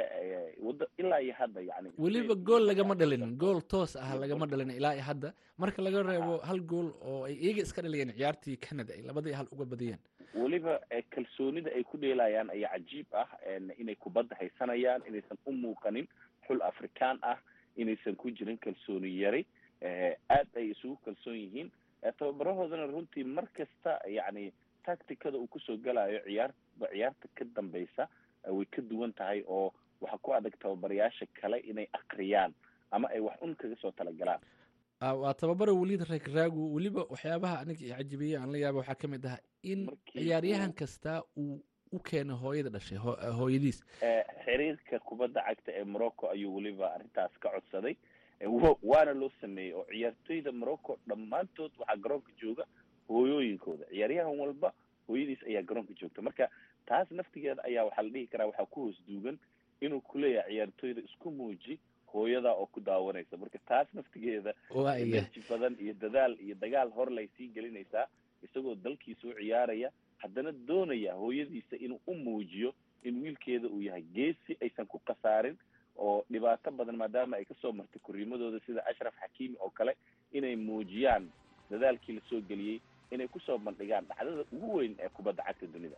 wada 0.67 0.85
ilaa 0.97 1.19
iyo 1.21 1.33
hadda 1.33 1.61
yani. 1.61 1.91
Weliba 1.97 2.35
gool 2.35 2.65
lagama 2.65 2.95
dhalin 2.95 3.35
gool 3.37 3.61
toos 3.61 3.95
ah 3.95 4.15
lagama 4.23 4.45
dhalin 4.47 4.71
ilaa 4.71 4.93
iyo 4.95 5.03
hadda. 5.03 5.33
Marka 5.57 5.81
laga 5.81 6.03
reebo 6.03 6.37
hal 6.37 6.59
gool 6.59 6.89
oo 7.01 7.25
ay 7.25 7.33
iyaga 7.33 7.61
iska 7.61 7.81
dhaliyeen 7.81 8.11
ciyaartii 8.17 8.57
canada 8.57 8.93
ay 8.93 9.01
labadii 9.01 9.31
hal 9.39 9.47
uga 9.51 9.65
badiyeen. 9.65 9.99
Weliba 10.35 10.79
kalsoonida 11.13 11.71
ay 11.77 11.83
ku 11.83 11.97
dheelayaan 11.97 12.49
ayaa 12.49 12.71
cajiib 12.73 13.07
ah 13.21 13.27
inay 13.77 13.95
kubadda 13.95 14.35
haysanayaan 14.39 15.01
inaysan 15.07 15.37
u 15.45 15.51
muuqanin 15.51 16.07
xul 16.47 16.61
afrikaan 16.61 17.19
ah 17.21 17.37
inaysan 17.75 18.15
ku 18.15 18.31
jirin 18.31 18.57
kalsooni 18.57 19.11
yari 19.21 19.45
aad 20.29 20.47
ay 20.55 20.71
isugu 20.71 20.95
kalsoon 21.05 21.35
yihiin. 21.37 21.71
Tababarahoodana 22.19 22.85
runtii 22.87 23.23
mar 23.23 23.47
kasta 23.57 23.99
yani 24.07 24.53
tacticada 24.85 25.37
uu 25.37 25.47
ku 25.47 25.59
soo 25.59 25.77
galayo 25.77 26.19
ciyaarba 26.25 26.87
ciyaarta 26.93 27.27
ka 27.37 27.45
dambeysa 27.55 28.07
way 28.47 28.65
ka 28.65 28.81
duwan 28.81 29.13
tahay 29.13 29.41
oo 29.47 29.73
waxaa 30.01 30.17
ku 30.21 30.33
adag 30.33 30.53
tababarayaasha 30.61 31.25
kale 31.41 31.57
inay 31.59 31.87
akriyaan 31.93 32.53
ama 32.91 33.09
ay 33.09 33.19
wax 33.19 33.41
un 33.41 33.55
kaga 33.55 33.75
soo 33.81 33.91
talagalaan 33.91 34.39
waa 35.01 35.33
tababara 35.33 35.73
weliid 35.73 36.05
reegraagu 36.09 36.73
weliba 36.75 37.03
waxyaabaha 37.09 37.59
aniga 37.65 37.97
cajibiye 37.97 38.37
aan 38.37 38.51
la 38.51 38.57
yaaba 38.57 38.79
waxaa 38.79 38.95
ka 39.01 39.07
mid 39.07 39.25
ah 39.25 39.37
in 39.63 39.89
ciyaaryahan 40.13 40.73
kasta 40.73 41.23
uu 41.37 41.57
u 41.95 41.99
keeno 41.99 42.35
hooyada 42.43 42.69
dhashay 42.69 42.97
hooyadiis. 43.39 43.83
Xiriirka 44.45 44.99
kubadda 44.99 45.41
cagta 45.47 45.71
ee 45.79 45.83
morocco 45.83 46.29
ayuu 46.29 46.55
weliba 46.55 46.93
arrintaas 46.95 47.31
ka 47.39 47.49
codsaday. 47.49 47.95
Waana 48.83 49.13
loo 49.13 49.31
sameeyey 49.41 49.73
oo 49.73 49.85
ciyaartoyda 49.91 50.51
morocco 50.51 50.97
dhammaantood 51.07 51.71
waxaa 51.79 51.95
garoonka 52.03 52.31
jooga 52.41 52.65
hooyooyinkooda. 53.09 53.85
Ciyaaryahan 53.91 54.39
walba 54.39 54.73
hooyadiis 55.07 55.43
ayaa 55.47 55.61
garoonka 55.63 55.93
joogta. 56.01 56.21
Marka 56.21 56.49
taas 56.85 57.11
naftigeeda 57.11 57.63
ayaa 57.63 57.85
waxaa 57.85 58.03
la 58.03 58.09
dhihi 58.09 58.27
karaa 58.27 58.45
waxaa 58.47 58.65
ku 58.65 58.81
hoos 58.81 58.97
duugan 59.07 59.37
inuu 59.81 60.01
kuleeyahay 60.01 60.51
ciyaartoyda 60.53 61.01
isku 61.01 61.31
muuji 61.31 61.79
hooyada 62.13 62.51
oo 62.53 62.65
ku 62.65 62.79
daawanaysa. 62.79 63.37
Marka 63.37 63.59
taas 63.65 63.87
naftigeeda 63.93 64.53
enerji 64.99 65.43
badan 65.49 65.75
iyo 65.79 65.93
dadaal 65.93 66.37
iyo 66.41 66.55
dagaal 66.55 66.89
hor 66.91 67.11
lay 67.11 67.27
sii 67.37 67.47
gelinaysaa 67.47 68.07
isagoo 68.43 68.75
dalkiisa 68.75 69.27
u 69.27 69.33
ciyaaraya 69.33 69.91
haddana 70.21 70.51
doonaya 70.51 71.13
hooyadiisa 71.21 71.75
inuu 71.85 71.99
u 72.07 72.13
muujiyo 72.15 72.73
in 73.03 73.21
wiilkeeda 73.23 73.67
uu 73.67 73.81
yahay 73.81 74.01
geesi 74.15 74.57
aysan 74.61 74.85
ku 74.85 74.99
khasaarin 75.07 75.57
oo 75.97 76.25
dhibaato 76.31 76.71
badan 76.71 76.97
maadaama 77.01 77.37
ay 77.37 77.45
ka 77.45 77.55
soo 77.61 77.71
martay 77.71 78.01
koriimadooda 78.07 78.59
sida 78.65 78.81
ashraf 78.91 79.13
xakiimi 79.21 79.55
oo 79.59 79.69
kale 79.69 79.93
inay 80.31 80.55
muujiyaan 80.55 81.29
dadaalkii 81.71 82.15
la 82.15 82.21
soo 82.29 82.41
geliyey 82.49 82.79
inay 83.11 83.27
ku 83.27 83.39
soo 83.39 83.57
bandhigaan 83.57 84.05
dhacdada 84.09 84.43
ugu 84.55 84.75
weyn 84.77 84.95
ee 84.99 85.09
kubadda 85.09 85.43
cagta 85.43 85.67
dunida. 85.75 85.95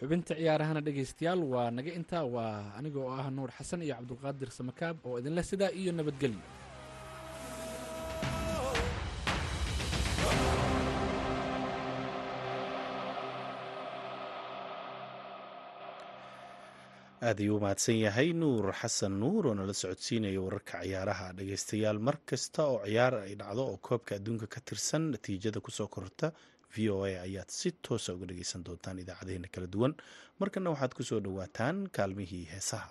Xubinta 0.00 0.34
ciyaarahana 0.34 0.80
dhegaystayaal 0.86 1.42
waa 1.52 1.70
naga 1.70 1.92
intaa 2.00 2.24
waa 2.34 2.74
aniga 2.78 2.98
oo 3.04 3.12
ah 3.20 3.30
nuur 3.30 3.50
xasan 3.58 3.82
iyo 3.86 3.94
cabdulqaadir 3.98 4.50
samakaab 4.58 4.96
oo 5.06 5.18
idinleh 5.20 5.44
sidaa 5.50 5.70
iyo 5.80 5.92
nabadgelyo 5.92 6.40
aad 17.30 17.40
ayuu 17.44 17.56
u 17.56 17.60
mahadsan 17.64 17.98
yahay. 18.04 18.28
Nuur 18.42 18.72
xasan 18.80 19.14
nuur 19.22 19.46
oo 19.50 19.54
nala 19.54 19.74
socodsiinaya 19.82 20.40
wararka 20.46 20.82
ciyaaraha 20.84 21.26
dhegeystayaal 21.38 21.98
mar 22.06 22.16
kasta 22.28 22.62
oo 22.72 22.78
ciyaar 22.86 23.14
ay 23.26 23.34
dhacdo 23.40 23.62
oo 23.70 23.76
koobka 23.86 24.12
adduunka 24.18 24.46
ka 24.54 24.60
tirsan 24.68 25.02
natiijada 25.12 25.60
ku 25.60 25.70
soo 25.70 25.88
korta 25.88 26.32
v 26.74 26.90
o 26.94 27.04
a 27.04 27.22
ayaad 27.26 27.50
si 27.58 27.70
toosa 27.84 28.14
uga 28.14 28.26
dhegeysan 28.30 28.62
doontaan 28.66 28.98
idaacadeena 29.02 29.48
kala 29.54 29.66
duwan. 29.74 29.92
Markana 30.40 30.70
waxaad 30.74 30.92
ku 30.98 31.02
soo 31.02 31.20
dhowaataan 31.24 31.76
kaalmihii 31.96 32.44
heesaha 32.52 32.90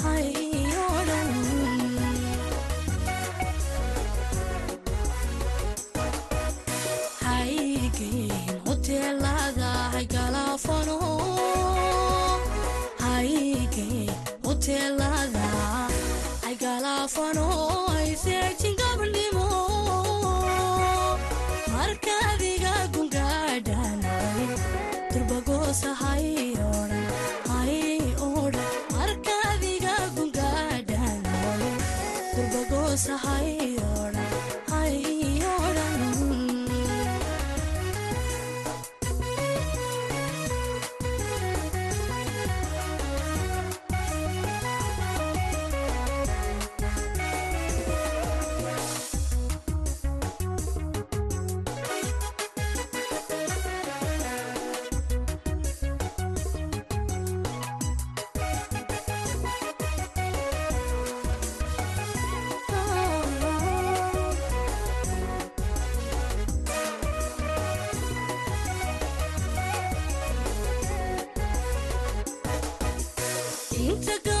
Saka 73.81 74.40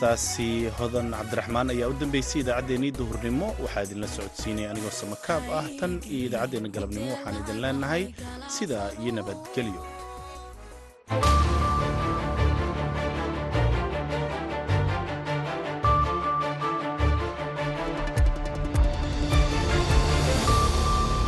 heestaasi 0.00 0.70
hodan 0.78 1.10
cabdiraxmaan 1.12 1.70
ayaa 1.74 1.88
u 1.92 1.94
dambeysay 2.00 2.40
idaacaddeenii 2.42 2.92
duhurnimo. 2.98 3.48
Waxaa 3.64 3.84
idinla 3.86 4.08
socodsiinaya 4.16 4.70
anigoo 4.72 4.90
samakaab 5.00 5.44
ah 5.58 5.66
tan 5.80 5.92
iyo 6.14 6.24
idaacaddeenna 6.28 6.68
galabnimo 6.74 7.10
waxaan 7.14 7.36
idin 7.42 7.58
leenahay 7.64 8.02
sidaa 8.56 8.88
iyo 9.02 9.12
nabadgelyo. 9.18 9.82